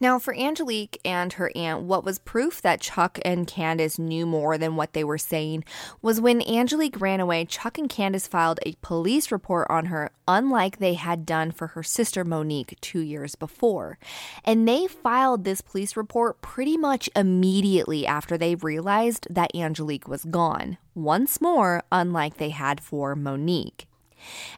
Now, 0.00 0.20
for 0.20 0.32
Angelique 0.34 1.00
and 1.04 1.32
her 1.32 1.50
aunt, 1.56 1.82
what 1.82 2.04
was 2.04 2.20
proof 2.20 2.62
that 2.62 2.80
Chuck 2.80 3.18
and 3.24 3.48
Candace 3.48 3.98
knew 3.98 4.26
more 4.26 4.56
than 4.56 4.76
what 4.76 4.92
they 4.92 5.02
were 5.02 5.18
saying 5.18 5.64
was 6.00 6.20
when 6.20 6.40
Angelique 6.48 7.00
ran 7.00 7.18
away, 7.18 7.44
Chuck 7.44 7.78
and 7.78 7.88
Candace 7.88 8.28
filed 8.28 8.60
a 8.64 8.76
police 8.80 9.32
report 9.32 9.66
on 9.68 9.86
her, 9.86 10.12
unlike 10.28 10.78
they 10.78 10.94
had 10.94 11.26
done 11.26 11.50
for 11.50 11.68
her 11.68 11.82
sister 11.82 12.24
Monique 12.24 12.76
two 12.80 13.00
years 13.00 13.34
before. 13.34 13.98
And 14.44 14.68
they 14.68 14.86
filed 14.86 15.42
this 15.42 15.60
police 15.60 15.96
report 15.96 16.40
pretty 16.42 16.76
much 16.76 17.10
immediately 17.16 18.06
after 18.06 18.38
they 18.38 18.54
realized 18.54 19.26
that 19.30 19.54
Angelique 19.54 20.06
was 20.06 20.24
gone, 20.24 20.78
once 20.94 21.40
more, 21.40 21.82
unlike 21.90 22.36
they 22.36 22.50
had 22.50 22.80
for 22.80 23.16
Monique. 23.16 23.87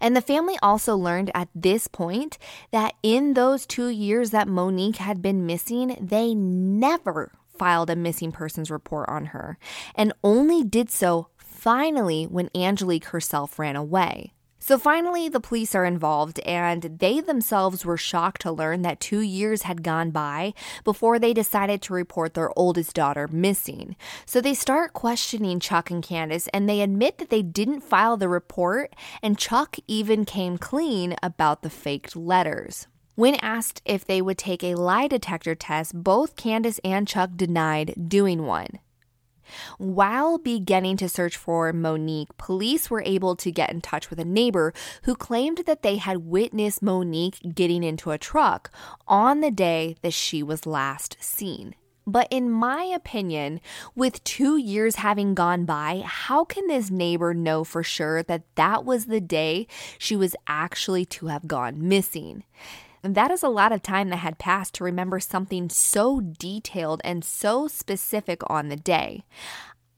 And 0.01 0.17
the 0.17 0.21
family 0.21 0.57
also 0.63 0.97
learned 0.97 1.31
at 1.35 1.49
this 1.55 1.87
point 1.89 2.39
that 2.71 2.95
in 3.03 3.35
those 3.35 3.67
two 3.67 3.89
years 3.89 4.31
that 4.31 4.49
Monique 4.49 4.97
had 4.97 5.23
been 5.23 5.47
missing, 5.47 5.97
they 6.01 6.35
never 6.35 7.33
filed 7.59 7.91
a 7.91 7.97
missing 7.97 8.33
persons 8.33 8.71
report 8.71 9.09
on 9.09 9.27
her 9.27 9.59
and 9.95 10.13
only 10.25 10.65
did 10.65 10.91
so 10.91 11.29
finally 11.37 12.25
when 12.25 12.49
Angelique 12.55 13.07
herself 13.07 13.59
ran 13.59 13.77
away. 13.77 14.33
So 14.63 14.79
finally, 14.79 15.31
the 15.31 15.41
police 15.41 15.75
are 15.75 15.87
involved, 15.87 16.39
and 16.41 16.83
they 16.83 17.21
themselves 17.21 17.85
were 17.85 17.97
shocked 17.97 18.43
to 18.43 18.53
learn 18.53 18.83
that 18.83 19.01
two 19.01 19.21
years 19.21 19.63
had 19.63 19.83
gone 19.83 20.11
by 20.11 20.53
before 20.85 21.19
they 21.19 21.33
decided 21.33 21.81
to 21.83 21.95
report 21.95 22.35
their 22.35 22.57
oldest 22.57 22.95
daughter 22.95 23.27
missing. 23.33 23.97
So 24.27 24.43
they 24.43 24.53
start 24.53 24.93
questioning 24.93 25.61
Chuck 25.61 25.91
and 25.91 26.03
Candace, 26.03 26.47
and 26.49 26.69
they 26.69 26.83
admit 26.83 27.17
that 27.19 27.31
they 27.31 27.43
didn't 27.43 27.81
file 27.81 28.19
the 28.19 28.29
report, 28.29 28.95
and 29.23 29.39
Chuck 29.39 29.77
even 29.89 30.27
came 30.27 30.59
clean 30.59 31.17
about 31.23 31.63
the 31.63 31.71
faked 31.71 32.15
letters. 32.15 32.87
When 33.15 33.37
asked 33.37 33.81
if 33.87 34.05
they 34.05 34.21
would 34.21 34.39
take 34.39 34.63
a 34.63 34.75
lie 34.75 35.09
detector 35.09 35.55
test, 35.55 35.95
both 35.95 36.37
Candace 36.37 36.81
and 36.85 37.09
Chuck 37.09 37.31
denied 37.35 37.95
doing 38.09 38.45
one. 38.45 38.79
While 39.79 40.39
beginning 40.39 40.97
to 40.99 41.09
search 41.09 41.37
for 41.37 41.73
Monique, 41.73 42.37
police 42.37 42.91
were 42.91 43.03
able 43.05 43.37
to 43.37 43.51
get 43.51 43.71
in 43.71 43.81
touch 43.81 44.11
with 44.11 44.19
a 44.19 44.25
neighbor 44.25 44.73
who 45.05 45.15
claimed 45.15 45.63
that 45.67 45.83
they 45.83 45.97
had 45.97 46.27
witnessed 46.27 46.83
Monique 46.83 47.39
getting 47.55 47.83
into 47.83 48.11
a 48.11 48.19
truck 48.19 48.71
on 49.07 49.41
the 49.41 49.51
day 49.51 49.97
that 50.03 50.13
she 50.13 50.43
was 50.43 50.67
last 50.67 51.17
seen. 51.21 51.75
But 52.07 52.27
in 52.31 52.51
my 52.51 52.83
opinion, 52.85 53.61
with 53.95 54.25
two 54.25 54.57
years 54.57 54.97
having 54.97 55.35
gone 55.35 55.65
by, 55.65 56.03
how 56.05 56.45
can 56.45 56.67
this 56.67 56.91
neighbor 56.91 57.35
know 57.35 57.63
for 57.63 57.83
sure 57.83 58.23
that 58.25 58.43
that 58.57 58.85
was 58.85 59.07
the 59.07 59.21
day 59.21 59.67
she 59.99 60.17
was 60.17 60.35
actually 60.47 61.05
to 61.05 61.27
have 61.27 61.47
gone 61.47 61.87
missing? 61.87 62.45
That 63.03 63.31
is 63.31 63.43
a 63.43 63.49
lot 63.49 63.73
of 63.73 63.83
time 63.83 64.11
that 64.11 64.17
had 64.17 64.39
passed 64.39 64.75
to 64.75 64.85
remember 64.85 65.21
something 65.21 65.71
so 65.71 66.21
detailed 66.21 67.01
and 67.03 67.25
so 67.25 67.67
specific 67.67 68.43
on 68.51 68.69
the 68.69 68.77
day. 68.77 69.25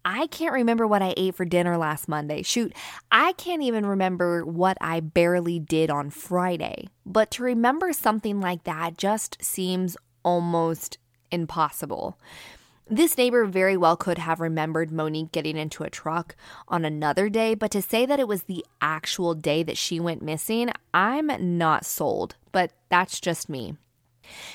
I 0.04 0.26
can't 0.28 0.52
remember 0.52 0.86
what 0.86 1.02
I 1.02 1.14
ate 1.16 1.34
for 1.34 1.44
dinner 1.44 1.76
last 1.76 2.08
Monday. 2.08 2.42
Shoot, 2.42 2.72
I 3.10 3.32
can't 3.34 3.62
even 3.62 3.86
remember 3.86 4.44
what 4.44 4.76
I 4.80 5.00
barely 5.00 5.60
did 5.60 5.90
on 5.90 6.10
Friday. 6.10 6.88
But 7.06 7.30
to 7.32 7.44
remember 7.44 7.92
something 7.92 8.40
like 8.40 8.64
that 8.64 8.98
just 8.98 9.42
seems 9.42 9.96
almost 10.24 10.98
impossible. 11.30 12.18
This 12.92 13.16
neighbor 13.16 13.46
very 13.46 13.78
well 13.78 13.96
could 13.96 14.18
have 14.18 14.38
remembered 14.38 14.92
Monique 14.92 15.32
getting 15.32 15.56
into 15.56 15.82
a 15.82 15.88
truck 15.88 16.36
on 16.68 16.84
another 16.84 17.30
day, 17.30 17.54
but 17.54 17.70
to 17.70 17.80
say 17.80 18.04
that 18.04 18.20
it 18.20 18.28
was 18.28 18.42
the 18.42 18.66
actual 18.82 19.32
day 19.32 19.62
that 19.62 19.78
she 19.78 19.98
went 19.98 20.20
missing, 20.20 20.70
I'm 20.92 21.56
not 21.56 21.86
sold, 21.86 22.34
but 22.52 22.70
that's 22.90 23.18
just 23.18 23.48
me. 23.48 23.78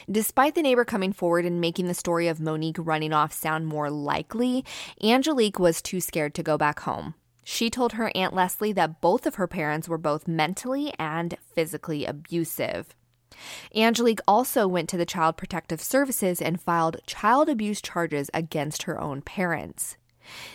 Despite 0.08 0.54
the 0.54 0.62
neighbor 0.62 0.86
coming 0.86 1.14
forward 1.14 1.46
and 1.46 1.60
making 1.60 1.88
the 1.88 1.96
story 1.96 2.28
of 2.28 2.40
Monique 2.40 2.78
running 2.78 3.12
off 3.12 3.34
sound 3.34 3.66
more 3.66 3.90
likely, 3.90 4.64
Angelique 5.02 5.58
was 5.58 5.82
too 5.82 6.00
scared 6.00 6.36
to 6.36 6.44
go 6.44 6.60
back 6.60 6.82
home. 6.82 7.16
She 7.44 7.72
told 7.72 7.94
her 7.94 8.12
Aunt 8.14 8.36
Leslie 8.36 8.72
that 8.74 9.02
both 9.02 9.26
of 9.26 9.36
her 9.36 9.48
parents 9.48 9.90
were 9.90 9.98
both 9.98 10.28
mentally 10.28 10.94
and 11.00 11.36
physically 11.56 12.06
abusive. 12.06 12.94
Angelique 13.76 14.22
also 14.28 14.68
went 14.68 14.90
to 14.90 14.98
the 14.98 15.06
Child 15.06 15.38
Protective 15.38 15.82
Services 15.82 16.42
and 16.42 16.62
filed 16.62 16.98
child 17.06 17.50
abuse 17.50 17.82
charges 17.82 18.30
against 18.34 18.84
her 18.84 19.00
own 19.00 19.22
parents. 19.22 19.98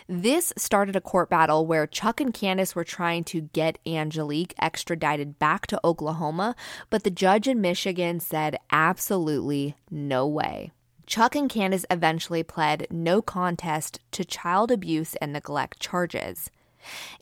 This 0.06 0.52
started 0.56 0.96
a 0.96 1.00
court 1.00 1.30
battle 1.30 1.66
where 1.66 1.86
Chuck 1.86 2.20
and 2.20 2.34
Candace 2.34 2.74
were 2.74 2.84
trying 2.84 3.24
to 3.24 3.42
get 3.52 3.78
Angelique 3.86 4.54
extradited 4.58 5.38
back 5.38 5.66
to 5.68 5.80
Oklahoma, 5.84 6.54
but 6.90 7.04
the 7.04 7.10
judge 7.10 7.48
in 7.48 7.60
Michigan 7.60 8.20
said 8.20 8.58
absolutely 8.70 9.76
no 9.90 10.26
way. 10.26 10.72
Chuck 11.06 11.34
and 11.34 11.50
Candace 11.50 11.84
eventually 11.90 12.42
pled 12.42 12.86
no 12.90 13.20
contest 13.20 13.98
to 14.12 14.24
child 14.24 14.70
abuse 14.70 15.14
and 15.16 15.32
neglect 15.32 15.80
charges. 15.80 16.50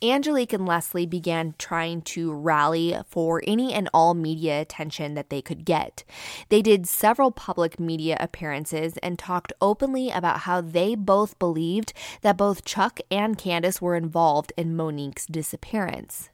Angelique 0.03 0.53
and 0.53 0.66
Leslie 0.66 1.07
began 1.07 1.55
trying 1.59 2.03
to 2.03 2.33
rally 2.33 2.96
for 3.07 3.42
any 3.46 3.73
and 3.73 3.88
all 3.92 4.14
media 4.14 4.61
attention 4.61 5.14
that 5.14 5.31
they 5.31 5.42
could 5.42 5.64
get. 5.64 6.05
They 6.49 6.62
did 6.62 6.88
several 6.88 7.31
public 7.31 7.79
media 7.79 8.16
appearances 8.18 8.96
and 8.99 9.18
talked 9.18 9.53
openly 9.61 10.11
about 10.11 10.40
how 10.40 10.61
they 10.61 10.94
both 10.94 11.38
believed 11.38 11.92
that 12.23 12.37
both 12.37 12.64
Chuck 12.64 13.01
and 13.11 13.37
Candace 13.37 13.83
were 13.83 13.96
involved 13.96 14.53
in 14.57 14.77
Monique's 14.77 15.27
disappearance. 15.27 16.30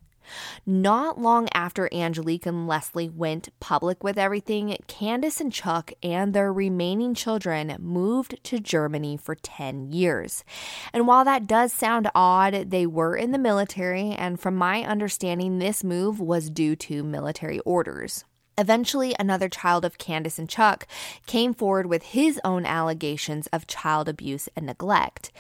Not 0.65 1.21
long 1.21 1.49
after 1.55 1.93
Angelique 1.93 2.47
and 2.47 2.67
Leslie 2.67 3.09
went 3.09 3.49
public 3.61 4.03
with 4.03 4.19
everything, 4.19 4.77
Candace 4.87 5.41
and 5.41 5.53
Chuck 5.53 5.93
and 6.03 6.33
their 6.35 6.53
remaining 6.53 7.15
children 7.15 7.77
moved 7.81 8.43
to 8.45 8.59
Germany 8.59 9.17
for 9.17 9.35
10 9.35 9.93
years. 9.93 10.45
And 10.93 11.07
while 11.07 11.25
that 11.25 11.47
does 11.47 11.73
sound 11.73 12.11
odd, 12.15 12.71
they 12.71 12.87
were 12.87 13.17
in 13.17 13.33
the 13.33 13.39
military, 13.39 14.11
and 14.11 14.41
from 14.41 14.57
my 14.57 14.83
understanding, 14.83 15.59
this 15.59 15.85
move 15.85 16.21
was 16.21 16.51
due 16.51 16.77
to 16.77 17.03
military 17.03 17.61
orders. 17.61 18.25
Eventually, 18.59 19.14
another 19.19 19.49
child 19.49 19.85
of 19.85 19.99
Candace 19.99 20.38
and 20.38 20.49
Chuck 20.49 20.87
came 21.27 21.53
forward 21.53 21.87
with 21.87 22.03
his 22.03 22.40
own 22.42 22.64
allegations 22.64 23.47
of 23.49 23.66
child 23.66 24.09
abuse 24.09 24.49
and 24.57 24.66
neglect. 24.66 25.31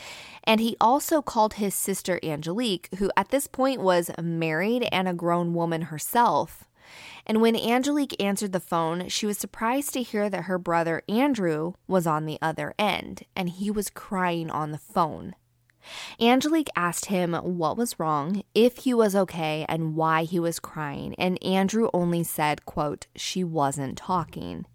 And 0.44 0.60
he 0.60 0.76
also 0.80 1.22
called 1.22 1.54
his 1.54 1.74
sister 1.74 2.20
Angelique, 2.22 2.88
who 2.98 3.10
at 3.16 3.30
this 3.30 3.46
point 3.46 3.80
was 3.80 4.10
married 4.22 4.86
and 4.92 5.08
a 5.08 5.14
grown 5.14 5.54
woman 5.54 5.82
herself. 5.82 6.64
And 7.26 7.40
when 7.40 7.56
Angelique 7.56 8.22
answered 8.22 8.52
the 8.52 8.60
phone, 8.60 9.08
she 9.08 9.26
was 9.26 9.38
surprised 9.38 9.92
to 9.94 10.02
hear 10.02 10.30
that 10.30 10.44
her 10.44 10.58
brother 10.58 11.02
Andrew 11.08 11.72
was 11.88 12.06
on 12.06 12.26
the 12.26 12.38
other 12.40 12.74
end 12.78 13.24
and 13.34 13.48
he 13.48 13.70
was 13.70 13.90
crying 13.90 14.50
on 14.50 14.70
the 14.70 14.78
phone. 14.78 15.34
Angelique 16.20 16.70
asked 16.76 17.06
him 17.06 17.34
what 17.34 17.76
was 17.76 17.98
wrong, 17.98 18.42
if 18.54 18.78
he 18.78 18.94
was 18.94 19.14
okay, 19.14 19.64
and 19.68 19.94
why 19.94 20.24
he 20.24 20.38
was 20.38 20.58
crying, 20.58 21.14
and 21.16 21.42
Andrew 21.42 21.88
only 21.92 22.22
said, 22.22 22.64
quote, 22.64 23.06
she 23.14 23.44
wasn't 23.44 23.98
talking. 23.98 24.66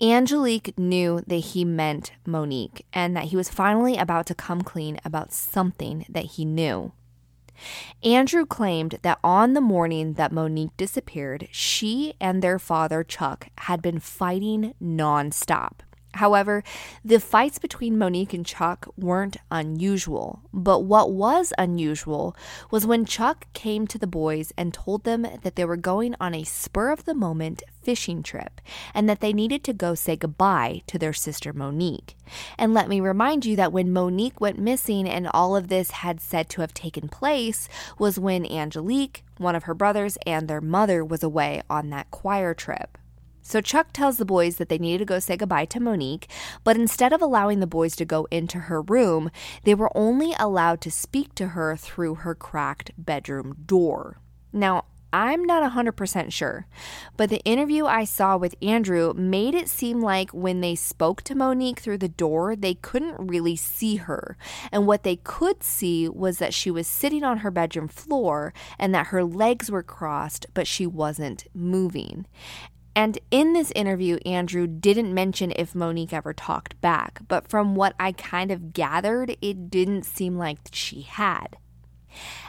Angelique 0.00 0.78
knew 0.78 1.22
that 1.26 1.36
he 1.36 1.64
meant 1.64 2.12
Monique 2.24 2.86
and 2.92 3.16
that 3.16 3.26
he 3.26 3.36
was 3.36 3.48
finally 3.48 3.96
about 3.96 4.26
to 4.26 4.34
come 4.34 4.62
clean 4.62 4.98
about 5.04 5.32
something 5.32 6.06
that 6.08 6.24
he 6.24 6.44
knew. 6.44 6.92
Andrew 8.02 8.46
claimed 8.46 8.98
that 9.02 9.18
on 9.22 9.52
the 9.52 9.60
morning 9.60 10.14
that 10.14 10.32
Monique 10.32 10.76
disappeared, 10.76 11.48
she 11.50 12.14
and 12.20 12.42
their 12.42 12.58
father, 12.58 13.04
Chuck, 13.04 13.48
had 13.58 13.82
been 13.82 13.98
fighting 13.98 14.74
nonstop. 14.82 15.80
However, 16.14 16.64
the 17.04 17.20
fights 17.20 17.58
between 17.58 17.96
Monique 17.96 18.34
and 18.34 18.44
Chuck 18.44 18.88
weren't 18.96 19.36
unusual, 19.50 20.40
but 20.52 20.80
what 20.80 21.12
was 21.12 21.52
unusual 21.56 22.34
was 22.70 22.86
when 22.86 23.04
Chuck 23.04 23.46
came 23.52 23.86
to 23.86 23.98
the 23.98 24.06
boys 24.06 24.52
and 24.56 24.74
told 24.74 25.04
them 25.04 25.26
that 25.42 25.54
they 25.54 25.64
were 25.64 25.76
going 25.76 26.16
on 26.20 26.34
a 26.34 26.44
spur 26.44 26.90
of 26.90 27.04
the 27.04 27.14
moment 27.14 27.62
fishing 27.82 28.22
trip 28.22 28.60
and 28.92 29.08
that 29.08 29.20
they 29.20 29.32
needed 29.32 29.64
to 29.64 29.72
go 29.72 29.94
say 29.94 30.16
goodbye 30.16 30.82
to 30.86 30.98
their 30.98 31.12
sister 31.12 31.52
Monique. 31.52 32.16
And 32.58 32.74
let 32.74 32.88
me 32.88 33.00
remind 33.00 33.46
you 33.46 33.56
that 33.56 33.72
when 33.72 33.92
Monique 33.92 34.40
went 34.40 34.58
missing 34.58 35.08
and 35.08 35.28
all 35.28 35.56
of 35.56 35.68
this 35.68 35.90
had 35.90 36.20
said 36.20 36.48
to 36.50 36.60
have 36.60 36.74
taken 36.74 37.08
place 37.08 37.68
was 37.98 38.18
when 38.18 38.44
Angelique, 38.50 39.24
one 39.38 39.54
of 39.54 39.64
her 39.64 39.74
brothers, 39.74 40.18
and 40.26 40.48
their 40.48 40.60
mother 40.60 41.04
was 41.04 41.22
away 41.22 41.62
on 41.70 41.90
that 41.90 42.10
choir 42.10 42.52
trip. 42.52 42.98
So 43.50 43.60
Chuck 43.60 43.88
tells 43.92 44.16
the 44.16 44.24
boys 44.24 44.58
that 44.58 44.68
they 44.68 44.78
needed 44.78 44.98
to 44.98 45.04
go 45.06 45.18
say 45.18 45.36
goodbye 45.36 45.64
to 45.64 45.80
Monique, 45.80 46.30
but 46.62 46.76
instead 46.76 47.12
of 47.12 47.20
allowing 47.20 47.58
the 47.58 47.66
boys 47.66 47.96
to 47.96 48.04
go 48.04 48.28
into 48.30 48.60
her 48.60 48.80
room, 48.80 49.28
they 49.64 49.74
were 49.74 49.90
only 49.96 50.36
allowed 50.38 50.80
to 50.82 50.90
speak 50.92 51.34
to 51.34 51.48
her 51.48 51.74
through 51.74 52.14
her 52.14 52.36
cracked 52.36 52.92
bedroom 52.96 53.56
door. 53.66 54.20
Now, 54.52 54.84
I'm 55.12 55.42
not 55.42 55.68
100% 55.68 56.32
sure, 56.32 56.68
but 57.16 57.28
the 57.28 57.40
interview 57.40 57.86
I 57.86 58.04
saw 58.04 58.36
with 58.36 58.54
Andrew 58.62 59.12
made 59.14 59.56
it 59.56 59.68
seem 59.68 60.00
like 60.00 60.30
when 60.30 60.60
they 60.60 60.76
spoke 60.76 61.22
to 61.22 61.34
Monique 61.34 61.80
through 61.80 61.98
the 61.98 62.08
door, 62.08 62.54
they 62.54 62.74
couldn't 62.74 63.26
really 63.26 63.56
see 63.56 63.96
her. 63.96 64.36
And 64.70 64.86
what 64.86 65.02
they 65.02 65.16
could 65.16 65.64
see 65.64 66.08
was 66.08 66.38
that 66.38 66.54
she 66.54 66.70
was 66.70 66.86
sitting 66.86 67.24
on 67.24 67.38
her 67.38 67.50
bedroom 67.50 67.88
floor 67.88 68.54
and 68.78 68.94
that 68.94 69.08
her 69.08 69.24
legs 69.24 69.72
were 69.72 69.82
crossed, 69.82 70.46
but 70.54 70.68
she 70.68 70.86
wasn't 70.86 71.48
moving. 71.52 72.26
And 73.00 73.18
in 73.30 73.54
this 73.54 73.72
interview, 73.74 74.18
Andrew 74.26 74.66
didn't 74.66 75.14
mention 75.14 75.54
if 75.56 75.74
Monique 75.74 76.12
ever 76.12 76.34
talked 76.34 76.78
back, 76.82 77.22
but 77.28 77.48
from 77.48 77.74
what 77.74 77.94
I 77.98 78.12
kind 78.12 78.50
of 78.50 78.74
gathered, 78.74 79.38
it 79.40 79.70
didn't 79.70 80.02
seem 80.02 80.36
like 80.36 80.58
she 80.72 81.00
had. 81.00 81.56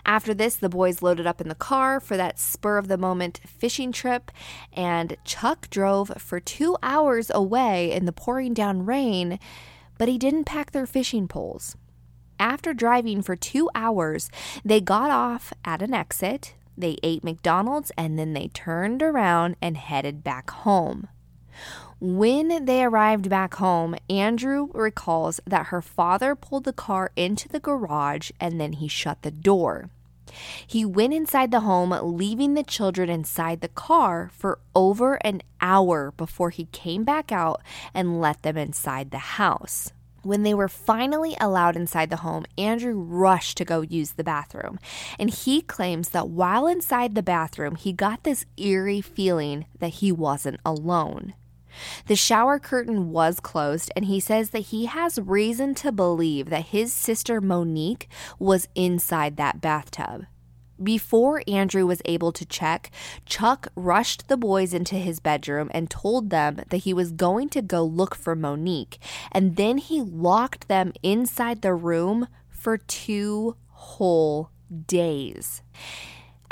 After 0.06 0.34
this, 0.34 0.58
the 0.58 0.68
boys 0.68 1.02
loaded 1.02 1.26
up 1.26 1.40
in 1.40 1.48
the 1.48 1.56
car 1.56 2.02
for 2.02 2.18
that 2.18 2.38
spur 2.38 2.78
of 2.78 2.90
the 2.90 2.98
moment 2.98 3.40
fishing 3.48 3.94
trip, 3.94 4.30
and 4.74 5.16
Chuck 5.24 5.70
drove 5.70 6.12
for 6.18 6.42
two 6.42 6.76
hours 6.84 7.32
away 7.34 7.90
in 7.90 8.04
the 8.04 8.12
pouring 8.12 8.54
down 8.54 8.86
rain, 8.86 9.40
but 9.98 10.10
he 10.10 10.18
didn't 10.18 10.44
pack 10.44 10.72
their 10.72 10.86
fishing 10.86 11.30
poles. 11.30 11.78
After 12.42 12.74
driving 12.74 13.22
for 13.22 13.38
two 13.38 13.70
hours, 13.74 14.30
they 14.66 14.82
got 14.82 15.12
off 15.12 15.54
at 15.64 15.82
an 15.82 15.94
exit, 15.94 16.56
they 16.82 16.98
ate 17.04 17.24
McDonald's 17.24 17.92
and 17.98 18.20
then 18.20 18.34
they 18.34 18.50
turned 18.50 19.02
around 19.02 19.56
and 19.62 19.78
headed 19.78 20.24
back 20.24 20.50
home. 20.50 21.08
When 22.00 22.66
they 22.66 22.84
arrived 22.84 23.30
back 23.30 23.56
home, 23.56 23.96
Andrew 24.10 24.70
recalls 24.74 25.40
that 25.46 25.68
her 25.68 25.82
father 25.82 26.36
pulled 26.36 26.64
the 26.64 26.74
car 26.74 27.12
into 27.16 27.48
the 27.48 27.60
garage 27.60 28.32
and 28.40 28.60
then 28.60 28.74
he 28.74 28.88
shut 28.88 29.22
the 29.22 29.32
door. 29.32 29.90
He 30.66 30.86
went 30.86 31.14
inside 31.14 31.52
the 31.52 31.60
home, 31.60 31.92
leaving 32.02 32.54
the 32.54 32.64
children 32.64 33.10
inside 33.10 33.62
the 33.62 33.68
car 33.68 34.32
for 34.34 34.60
over 34.74 35.16
an 35.16 35.42
hour 35.60 36.12
before 36.18 36.50
he 36.50 36.66
came 36.72 37.04
back 37.04 37.32
out 37.32 37.62
and 37.94 38.22
let 38.22 38.42
them 38.42 38.58
inside 38.58 39.12
the 39.12 39.18
house. 39.18 39.92
When 40.24 40.44
they 40.44 40.54
were 40.54 40.68
finally 40.68 41.36
allowed 41.42 41.76
inside 41.76 42.12
the 42.12 42.18
home, 42.18 42.46
Andrew 42.58 42.94
rushed 42.94 43.58
to 43.58 43.66
go 43.66 43.82
use 43.82 44.12
the 44.12 44.24
bathroom. 44.24 44.80
And 45.18 45.30
he 45.32 45.62
claims 45.62 46.10
that 46.10 46.30
while 46.30 46.68
inside 46.68 47.16
the 47.16 47.24
bathroom, 47.24 47.76
he 47.76 47.92
got 47.92 48.24
this 48.24 48.46
eerie 48.56 49.02
feeling 49.02 49.66
that 49.80 49.96
he 49.96 50.12
wasn't 50.12 50.60
alone. 50.64 51.34
The 52.08 52.16
shower 52.16 52.60
curtain 52.60 53.12
was 53.12 53.40
closed, 53.40 53.92
and 53.96 54.06
he 54.06 54.20
says 54.20 54.52
that 54.52 54.60
he 54.60 54.86
has 54.86 55.18
reason 55.18 55.74
to 55.76 55.92
believe 55.92 56.50
that 56.50 56.66
his 56.66 56.94
sister 56.94 57.42
Monique 57.42 58.10
was 58.38 58.68
inside 58.76 59.38
that 59.38 59.62
bathtub. 59.62 60.26
Before 60.82 61.44
Andrew 61.48 61.86
was 61.86 62.02
able 62.06 62.32
to 62.32 62.46
check, 62.46 62.92
Chuck 63.26 63.68
rushed 63.76 64.28
the 64.28 64.38
boys 64.38 64.74
into 64.74 64.96
his 64.96 65.20
bedroom 65.20 65.70
and 65.74 65.90
told 65.90 66.30
them 66.30 66.62
that 66.70 66.78
he 66.78 66.94
was 66.94 67.12
going 67.12 67.50
to 67.50 67.62
go 67.62 67.84
look 67.84 68.16
for 68.16 68.36
Monique, 68.36 68.98
and 69.32 69.56
then 69.56 69.78
he 69.78 70.02
locked 70.02 70.68
them 70.68 70.94
inside 71.04 71.62
the 71.62 71.74
room 71.74 72.28
for 72.50 72.78
two 72.78 73.56
whole 73.70 74.50
days. 74.88 75.62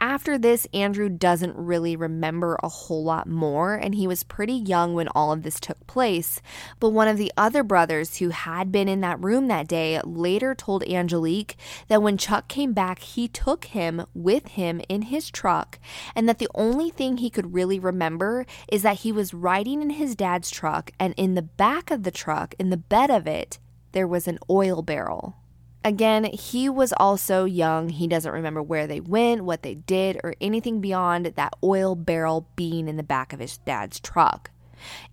After 0.01 0.37
this, 0.37 0.65
Andrew 0.73 1.09
doesn't 1.09 1.57
really 1.57 1.97
remember 1.97 2.57
a 2.63 2.69
whole 2.69 3.03
lot 3.03 3.27
more, 3.27 3.75
and 3.75 3.93
he 3.93 4.07
was 4.07 4.23
pretty 4.23 4.53
young 4.53 4.93
when 4.93 5.09
all 5.09 5.33
of 5.33 5.43
this 5.43 5.59
took 5.59 5.85
place. 5.87 6.41
But 6.79 6.91
one 6.91 7.09
of 7.09 7.17
the 7.17 7.33
other 7.35 7.63
brothers 7.63 8.17
who 8.17 8.29
had 8.29 8.71
been 8.71 8.87
in 8.87 9.01
that 9.01 9.21
room 9.21 9.49
that 9.49 9.67
day 9.67 9.99
later 10.05 10.55
told 10.55 10.87
Angelique 10.87 11.57
that 11.89 12.01
when 12.01 12.17
Chuck 12.17 12.47
came 12.47 12.71
back, 12.71 12.99
he 12.99 13.27
took 13.27 13.65
him 13.65 14.05
with 14.13 14.47
him 14.47 14.79
in 14.87 15.01
his 15.03 15.29
truck, 15.29 15.79
and 16.15 16.29
that 16.29 16.39
the 16.39 16.49
only 16.55 16.91
thing 16.91 17.17
he 17.17 17.29
could 17.29 17.53
really 17.53 17.77
remember 17.77 18.45
is 18.71 18.83
that 18.83 18.99
he 18.99 19.11
was 19.11 19.33
riding 19.33 19.81
in 19.81 19.89
his 19.89 20.15
dad's 20.15 20.49
truck, 20.49 20.91
and 20.97 21.13
in 21.17 21.35
the 21.35 21.41
back 21.41 21.91
of 21.91 22.03
the 22.03 22.11
truck, 22.11 22.55
in 22.57 22.69
the 22.69 22.77
bed 22.77 23.11
of 23.11 23.27
it, 23.27 23.59
there 23.91 24.07
was 24.07 24.29
an 24.29 24.39
oil 24.49 24.81
barrel. 24.81 25.35
Again, 25.83 26.25
he 26.25 26.67
was 26.67 26.93
also 26.97 27.45
young. 27.45 27.89
He 27.89 28.07
doesn't 28.07 28.31
remember 28.31 28.61
where 28.61 28.85
they 28.85 28.99
went, 28.99 29.45
what 29.45 29.63
they 29.63 29.75
did, 29.75 30.19
or 30.23 30.35
anything 30.41 30.81
beyond 30.81 31.25
that 31.25 31.53
oil 31.63 31.95
barrel 31.95 32.47
being 32.55 32.87
in 32.87 32.97
the 32.97 33.03
back 33.03 33.31
of 33.31 33.39
his 33.39 33.57
dad's 33.59 33.99
truck. 33.99 34.51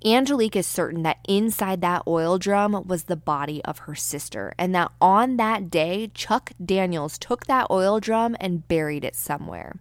Angelique 0.04 0.56
is 0.56 0.66
certain 0.66 1.02
that 1.02 1.18
inside 1.28 1.80
that 1.80 2.02
oil 2.06 2.38
drum 2.38 2.84
was 2.86 3.04
the 3.04 3.16
body 3.16 3.64
of 3.64 3.78
her 3.78 3.94
sister, 3.94 4.52
and 4.58 4.74
that 4.74 4.92
on 5.00 5.36
that 5.36 5.70
day, 5.70 6.10
Chuck 6.14 6.52
Daniels 6.64 7.18
took 7.18 7.46
that 7.46 7.66
oil 7.70 8.00
drum 8.00 8.36
and 8.40 8.66
buried 8.68 9.04
it 9.04 9.16
somewhere. 9.16 9.76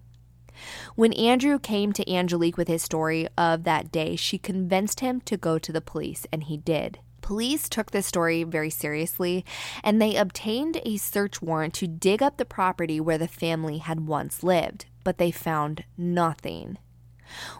When 0.95 1.13
Andrew 1.13 1.59
came 1.59 1.93
to 1.93 2.11
Angelique 2.11 2.57
with 2.57 2.67
his 2.67 2.81
story 2.81 3.27
of 3.37 3.63
that 3.63 3.91
day, 3.91 4.15
she 4.15 4.37
convinced 4.37 5.01
him 5.01 5.21
to 5.21 5.37
go 5.37 5.59
to 5.59 5.71
the 5.71 5.81
police, 5.81 6.25
and 6.31 6.43
he 6.43 6.57
did. 6.57 6.99
Police 7.25 7.67
took 7.67 7.89
this 7.89 8.05
story 8.05 8.43
very 8.43 8.69
seriously 8.69 9.43
and 9.83 9.99
they 9.99 10.15
obtained 10.15 10.79
a 10.85 10.97
search 10.97 11.41
warrant 11.41 11.73
to 11.73 11.87
dig 11.87 12.21
up 12.21 12.37
the 12.37 12.45
property 12.45 12.99
where 12.99 13.17
the 13.17 13.27
family 13.27 13.79
had 13.79 14.05
once 14.05 14.43
lived, 14.43 14.85
but 15.03 15.17
they 15.17 15.31
found 15.31 15.85
nothing. 15.97 16.77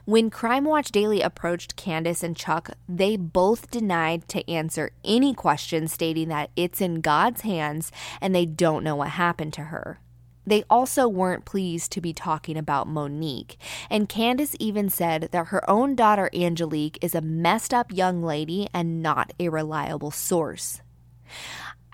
When 0.06 0.30
Crime 0.30 0.66
Watch 0.66 0.92
Daily 0.92 1.22
approached 1.22 1.76
Candace 1.76 2.22
and 2.22 2.38
Chuck, 2.38 2.78
they 2.88 3.18
both 3.18 3.72
denied 3.72 4.28
to 4.28 4.48
answer 4.48 4.92
any 5.04 5.34
questions, 5.34 5.92
stating 5.92 6.28
that 6.28 6.52
it's 6.56 6.80
in 6.80 7.02
God's 7.02 7.42
hands 7.42 7.92
and 8.22 8.36
they 8.36 8.46
don't 8.46 8.84
know 8.84 8.96
what 8.96 9.10
happened 9.10 9.54
to 9.54 9.64
her. 9.64 10.00
They 10.46 10.64
also 10.70 11.08
weren't 11.08 11.46
pleased 11.46 11.92
to 11.94 12.02
be 12.02 12.14
talking 12.14 12.58
about 12.58 12.88
Monique, 12.88 13.58
and 13.90 14.10
Candace 14.10 14.56
even 14.60 14.90
said 14.90 15.30
that 15.32 15.48
her 15.48 15.68
own 15.70 15.96
daughter 15.96 16.30
Angelique 16.34 17.00
is 17.02 17.16
a 17.16 17.22
messed 17.22 17.74
up 17.74 17.92
young 17.92 18.24
lady 18.24 18.68
and 18.74 19.02
not 19.02 19.34
a 19.40 19.50
reliable 19.50 20.12
source. 20.12 20.82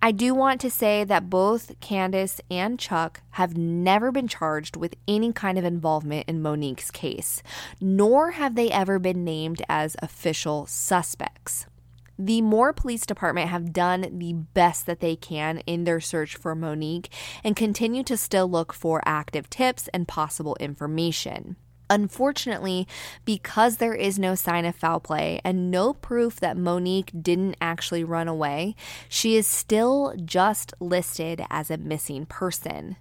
I 0.04 0.12
do 0.12 0.34
want 0.34 0.60
to 0.62 0.72
say 0.72 1.04
that 1.04 1.30
both 1.30 1.80
Candace 1.80 2.42
and 2.50 2.80
Chuck 2.80 3.22
have 3.32 3.56
never 3.56 4.12
been 4.12 4.28
charged 4.28 4.76
with 4.76 4.96
any 5.08 5.32
kind 5.32 5.60
of 5.60 5.64
involvement 5.64 6.28
in 6.28 6.42
Monique's 6.42 6.90
case, 6.90 7.44
nor 7.80 8.32
have 8.32 8.56
they 8.56 8.72
ever 8.72 8.98
been 8.98 9.24
named 9.24 9.62
as 9.70 9.96
official 10.02 10.66
suspects 10.66 11.68
the 12.26 12.42
Moore 12.42 12.72
Police 12.72 13.08
Department 13.08 13.50
have 13.50 13.74
done 13.74 14.20
the 14.20 14.34
best 14.34 14.86
that 14.86 15.00
they 15.00 15.16
can 15.16 15.58
in 15.60 15.86
their 15.86 16.00
search 16.00 16.36
for 16.36 16.54
Monique 16.54 17.12
and 17.44 17.56
continue 17.56 18.04
to 18.04 18.16
still 18.16 18.48
look 18.48 18.74
for 18.74 19.02
active 19.06 19.50
tips 19.50 19.88
and 19.92 20.08
possible 20.08 20.56
information. 20.60 21.56
Unfortunately, 21.90 22.88
because 23.26 23.78
there 23.78 23.96
is 23.96 24.20
no 24.20 24.36
sign 24.36 24.66
of 24.66 24.76
foul 24.76 25.00
play 25.00 25.42
and 25.44 25.72
no 25.72 25.94
proof 25.94 26.40
that 26.40 26.58
Monique 26.58 27.12
didn't 27.20 27.58
actually 27.60 28.04
run 28.04 28.28
away, 28.28 28.76
she 29.10 29.36
is 29.36 29.48
still 29.48 30.14
just 30.24 30.76
listed 30.80 31.44
as 31.50 31.72
a 31.72 31.78
missing 31.78 32.28
person. 32.28 32.98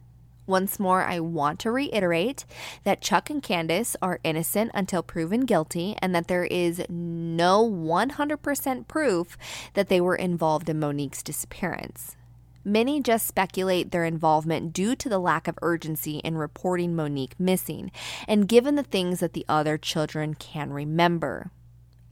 Once 0.50 0.80
more, 0.80 1.04
I 1.04 1.20
want 1.20 1.60
to 1.60 1.70
reiterate 1.70 2.44
that 2.82 3.00
Chuck 3.00 3.30
and 3.30 3.40
Candace 3.40 3.94
are 4.02 4.18
innocent 4.24 4.72
until 4.74 5.00
proven 5.00 5.42
guilty 5.42 5.94
and 6.02 6.12
that 6.12 6.26
there 6.26 6.44
is 6.44 6.82
no 6.88 7.70
100% 7.70 8.88
proof 8.88 9.38
that 9.74 9.88
they 9.88 10.00
were 10.00 10.16
involved 10.16 10.68
in 10.68 10.80
Monique's 10.80 11.22
disappearance. 11.22 12.16
Many 12.64 13.00
just 13.00 13.28
speculate 13.28 13.92
their 13.92 14.04
involvement 14.04 14.72
due 14.72 14.96
to 14.96 15.08
the 15.08 15.20
lack 15.20 15.46
of 15.46 15.56
urgency 15.62 16.18
in 16.18 16.36
reporting 16.36 16.96
Monique 16.96 17.38
missing, 17.38 17.92
and 18.26 18.48
given 18.48 18.74
the 18.74 18.82
things 18.82 19.20
that 19.20 19.34
the 19.34 19.46
other 19.48 19.78
children 19.78 20.34
can 20.34 20.72
remember. 20.72 21.52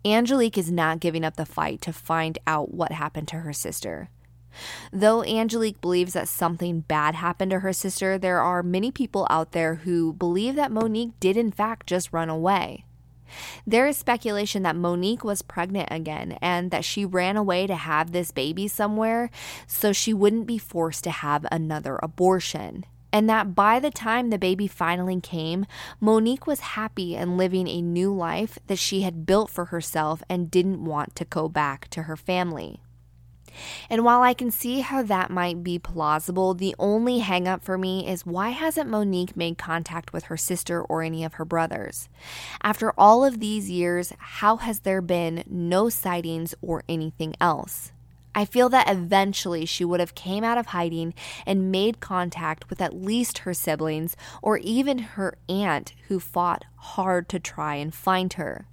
Angelique 0.05 0.57
is 0.57 0.70
not 0.70 1.01
giving 1.01 1.24
up 1.24 1.35
the 1.35 1.44
fight 1.44 1.83
to 1.83 1.92
find 1.92 2.38
out 2.46 2.72
what 2.72 2.92
happened 2.92 3.27
to 3.29 3.40
her 3.40 3.53
sister. 3.53 4.11
Though 4.92 5.25
Angelique 5.25 5.81
believes 5.81 6.14
that 6.14 6.29
something 6.29 6.81
bad 6.81 7.14
happened 7.14 7.51
to 7.53 7.61
her 7.61 7.73
sister, 7.73 8.18
there 8.18 8.40
are 8.40 8.62
many 8.62 8.90
people 8.90 9.27
out 9.31 9.53
there 9.53 9.77
who 9.77 10.12
believe 10.12 10.55
that 10.57 10.73
Monique 10.73 11.18
did, 11.21 11.37
in 11.37 11.51
fact, 11.51 11.87
just 11.87 12.12
run 12.12 12.29
away. 12.29 12.85
There 13.66 13.87
is 13.87 13.97
speculation 13.97 14.62
that 14.62 14.77
Monique 14.77 15.25
was 15.25 15.42
pregnant 15.42 15.88
again 15.90 16.38
and 16.40 16.71
that 16.71 16.85
she 16.85 17.05
ran 17.05 17.37
away 17.37 17.66
to 17.66 17.75
have 17.75 18.12
this 18.12 18.31
baby 18.31 18.68
somewhere 18.68 19.31
so 19.66 19.92
she 19.92 20.14
wouldn't 20.14 20.47
be 20.47 20.59
forced 20.59 21.05
to 21.05 21.11
have 21.11 21.47
another 21.51 21.99
abortion. 22.03 22.85
And 23.12 23.29
that 23.31 23.55
by 23.55 23.81
the 23.81 23.90
time 23.90 24.29
the 24.29 24.38
baby 24.38 24.66
finally 24.66 25.21
came, 25.21 25.66
Monique 25.99 26.47
was 26.47 26.61
happy 26.61 27.16
and 27.16 27.38
living 27.38 27.66
a 27.66 27.81
new 27.81 28.14
life 28.14 28.59
that 28.66 28.79
she 28.79 29.01
had 29.01 29.25
built 29.25 29.51
for 29.51 29.66
herself 29.66 30.23
and 30.29 30.51
didn't 30.51 30.85
want 30.85 31.14
to 31.16 31.25
go 31.25 31.49
back 31.49 31.88
to 31.88 32.03
her 32.03 32.16
family. 32.16 32.83
And 33.90 34.05
while 34.05 34.23
I 34.23 34.35
can 34.35 34.51
see 34.51 34.81
how 34.81 35.03
that 35.03 35.31
might 35.31 35.62
be 35.62 35.79
plausible, 35.79 36.55
the 36.55 36.75
only 36.79 37.21
hangup 37.21 37.62
for 37.62 37.79
me 37.79 38.09
is 38.09 38.27
why 38.27 38.51
hasn't 38.51 38.90
Monique 38.90 39.37
made 39.37 39.59
contact 39.59 40.12
with 40.12 40.25
her 40.25 40.37
sister 40.37 40.83
or 40.83 41.03
any 41.03 41.25
of 41.25 41.35
her 41.35 41.44
brothers? 41.44 42.09
After 42.62 42.92
all 42.99 43.25
of 43.25 43.40
these 43.40 43.71
years, 43.71 44.12
how 44.18 44.57
has 44.57 44.81
there 44.81 45.03
been 45.03 45.44
no 45.49 45.88
sightings 45.88 46.55
or 46.61 46.85
anything 46.88 47.35
else? 47.40 47.92
I 48.35 48.44
feel 48.44 48.68
that 48.68 48.88
eventually 48.88 49.66
she 49.66 49.85
would 49.85 49.99
have 49.99 50.14
came 50.14 50.44
out 50.44 50.59
of 50.59 50.66
hiding 50.66 51.14
and 51.44 51.73
made 51.73 51.99
contact 51.99 52.71
with 52.71 52.81
at 52.81 52.94
least 52.94 53.38
her 53.38 53.53
siblings 53.53 54.16
or 54.42 54.59
even 54.59 54.99
her 54.99 55.38
aunt 55.49 55.94
who 56.07 56.21
fought 56.21 56.64
hard 56.77 57.29
to 57.31 57.40
try 57.40 57.75
and 57.75 57.92
find 57.92 58.35
her. 58.35 58.68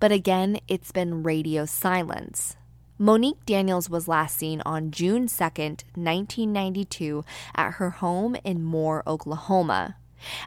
But 0.00 0.10
again, 0.10 0.58
it's 0.68 0.90
been 0.90 1.22
radio 1.22 1.64
silence. 1.64 2.56
Monique 2.96 3.44
Daniels 3.44 3.90
was 3.90 4.06
last 4.06 4.36
seen 4.36 4.62
on 4.64 4.92
June 4.92 5.26
2, 5.26 5.44
1992, 5.44 7.24
at 7.56 7.72
her 7.72 7.90
home 7.90 8.36
in 8.44 8.62
Moore, 8.62 9.02
Oklahoma. 9.04 9.96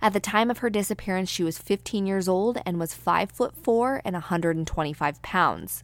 At 0.01 0.13
the 0.13 0.21
time 0.21 0.49
of 0.49 0.59
her 0.59 0.69
disappearance, 0.69 1.29
she 1.29 1.43
was 1.43 1.57
15 1.57 2.05
years 2.05 2.29
old 2.29 2.59
and 2.65 2.79
was 2.79 2.93
5 2.93 3.31
foot 3.31 3.53
4 3.61 4.01
and 4.05 4.13
125 4.13 5.21
pounds. 5.21 5.83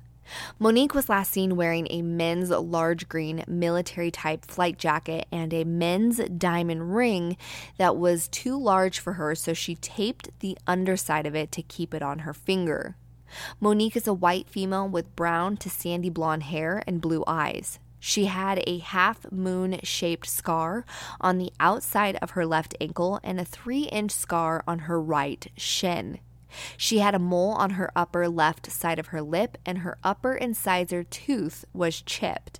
Monique 0.58 0.94
was 0.94 1.10
last 1.10 1.34
seen 1.34 1.58
wearing 1.58 1.86
a 1.90 2.02
men's 2.02 2.50
large 2.50 3.10
green 3.10 3.44
military 3.46 4.10
type 4.10 4.46
flight 4.46 4.78
jacket 4.78 5.28
and 5.34 5.54
a 5.54 5.66
men's 5.66 6.20
diamond 6.38 6.96
ring 6.96 7.36
that 7.78 7.98
was 7.98 8.30
too 8.30 8.58
large 8.58 9.00
for 9.00 9.14
her, 9.14 9.36
so 9.36 9.54
she 9.54 9.76
taped 9.76 10.30
the 10.40 10.58
underside 10.66 11.26
of 11.26 11.36
it 11.36 11.52
to 11.52 11.62
keep 11.62 11.94
it 11.94 12.02
on 12.02 12.20
her 12.20 12.34
finger. 12.34 12.96
Monique 13.60 13.96
is 13.96 14.08
a 14.08 14.14
white 14.14 14.50
female 14.50 14.88
with 14.88 15.16
brown 15.16 15.58
to 15.58 15.70
sandy 15.70 16.10
blonde 16.10 16.44
hair 16.44 16.84
and 16.86 17.02
blue 17.02 17.24
eyes. 17.28 17.80
She 18.00 18.26
had 18.26 18.62
a 18.68 18.80
half 18.80 19.32
moon 19.32 19.80
shaped 19.84 20.28
scar 20.28 20.86
on 21.22 21.38
the 21.38 21.54
outside 21.60 22.18
of 22.22 22.32
her 22.32 22.46
left 22.46 22.76
ankle 22.82 23.20
and 23.24 23.40
a 23.40 23.46
three 23.46 23.84
inch 23.84 24.12
scar 24.12 24.62
on 24.68 24.80
her 24.80 25.00
right 25.00 25.48
shin. 25.56 26.20
She 26.78 27.00
had 27.00 27.16
a 27.16 27.20
mole 27.20 27.54
on 27.54 27.72
her 27.72 27.92
upper 27.96 28.28
left 28.28 28.72
side 28.72 29.00
of 29.00 29.08
her 29.08 29.22
lip, 29.22 29.58
and 29.66 29.80
her 29.80 29.98
upper 30.04 30.34
incisor 30.34 31.04
tooth 31.04 31.66
was 31.74 32.02
chipped. 32.02 32.60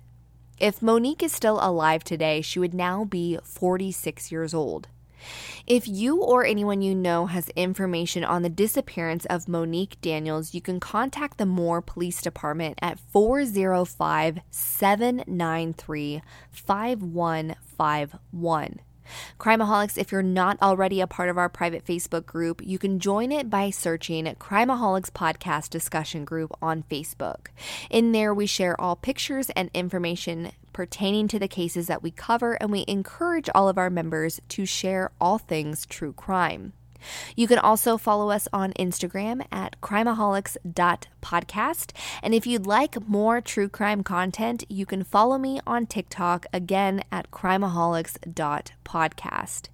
If 0.58 0.80
Monique 0.80 1.22
is 1.22 1.32
still 1.32 1.58
alive 1.60 2.04
today, 2.04 2.40
she 2.40 2.58
would 2.58 2.74
now 2.74 3.04
be 3.04 3.38
46 3.42 4.32
years 4.32 4.54
old. 4.54 4.88
If 5.66 5.88
you 5.88 6.22
or 6.22 6.44
anyone 6.44 6.82
you 6.82 6.94
know 6.94 7.26
has 7.26 7.48
information 7.50 8.24
on 8.24 8.42
the 8.42 8.48
disappearance 8.48 9.24
of 9.26 9.48
Monique 9.48 10.00
Daniels, 10.00 10.54
you 10.54 10.60
can 10.60 10.80
contact 10.80 11.38
the 11.38 11.46
Moore 11.46 11.82
Police 11.82 12.22
Department 12.22 12.78
at 12.82 12.98
405 12.98 14.40
793 14.50 16.22
5151. 16.50 18.80
Crimeaholics, 19.38 19.98
if 19.98 20.12
you're 20.12 20.22
not 20.22 20.60
already 20.62 21.00
a 21.00 21.06
part 21.06 21.28
of 21.28 21.38
our 21.38 21.48
private 21.48 21.84
Facebook 21.84 22.26
group, 22.26 22.62
you 22.64 22.78
can 22.78 22.98
join 22.98 23.32
it 23.32 23.50
by 23.50 23.70
searching 23.70 24.24
Crimeaholics 24.24 25.10
Podcast 25.10 25.70
Discussion 25.70 26.24
Group 26.24 26.52
on 26.62 26.84
Facebook. 26.84 27.48
In 27.90 28.12
there, 28.12 28.34
we 28.34 28.46
share 28.46 28.80
all 28.80 28.96
pictures 28.96 29.50
and 29.50 29.70
information 29.74 30.52
pertaining 30.74 31.26
to 31.28 31.38
the 31.38 31.48
cases 31.48 31.86
that 31.86 32.02
we 32.02 32.10
cover, 32.10 32.58
and 32.60 32.70
we 32.70 32.84
encourage 32.86 33.48
all 33.54 33.70
of 33.70 33.78
our 33.78 33.88
members 33.88 34.42
to 34.50 34.66
share 34.66 35.10
all 35.18 35.38
things 35.38 35.86
true 35.86 36.12
crime. 36.12 36.74
You 37.36 37.46
can 37.46 37.58
also 37.58 37.96
follow 37.96 38.30
us 38.30 38.48
on 38.52 38.72
Instagram 38.74 39.46
at 39.50 39.80
crimeaholics.podcast. 39.80 41.92
And 42.22 42.34
if 42.34 42.46
you'd 42.46 42.66
like 42.66 43.08
more 43.08 43.40
true 43.40 43.68
crime 43.68 44.02
content, 44.02 44.64
you 44.68 44.84
can 44.86 45.04
follow 45.04 45.38
me 45.38 45.60
on 45.66 45.86
TikTok 45.86 46.46
again 46.52 47.02
at 47.10 47.30
crimeaholics.podcast. 47.30 49.68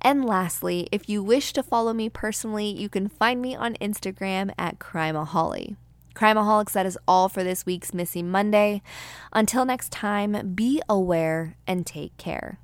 And 0.00 0.24
lastly, 0.24 0.88
if 0.92 1.08
you 1.08 1.20
wish 1.22 1.52
to 1.54 1.62
follow 1.62 1.92
me 1.92 2.08
personally, 2.08 2.66
you 2.66 2.88
can 2.88 3.08
find 3.08 3.40
me 3.40 3.54
on 3.56 3.74
Instagram 3.74 4.52
at 4.58 4.78
crimeaholic. 4.78 5.76
Crimeaholics, 6.14 6.72
that 6.72 6.86
is 6.86 6.98
all 7.06 7.28
for 7.28 7.42
this 7.44 7.66
week's 7.66 7.92
Missing 7.92 8.30
Monday. 8.30 8.82
Until 9.32 9.64
next 9.64 9.92
time, 9.92 10.54
be 10.54 10.80
aware 10.88 11.56
and 11.66 11.86
take 11.86 12.16
care. 12.16 12.58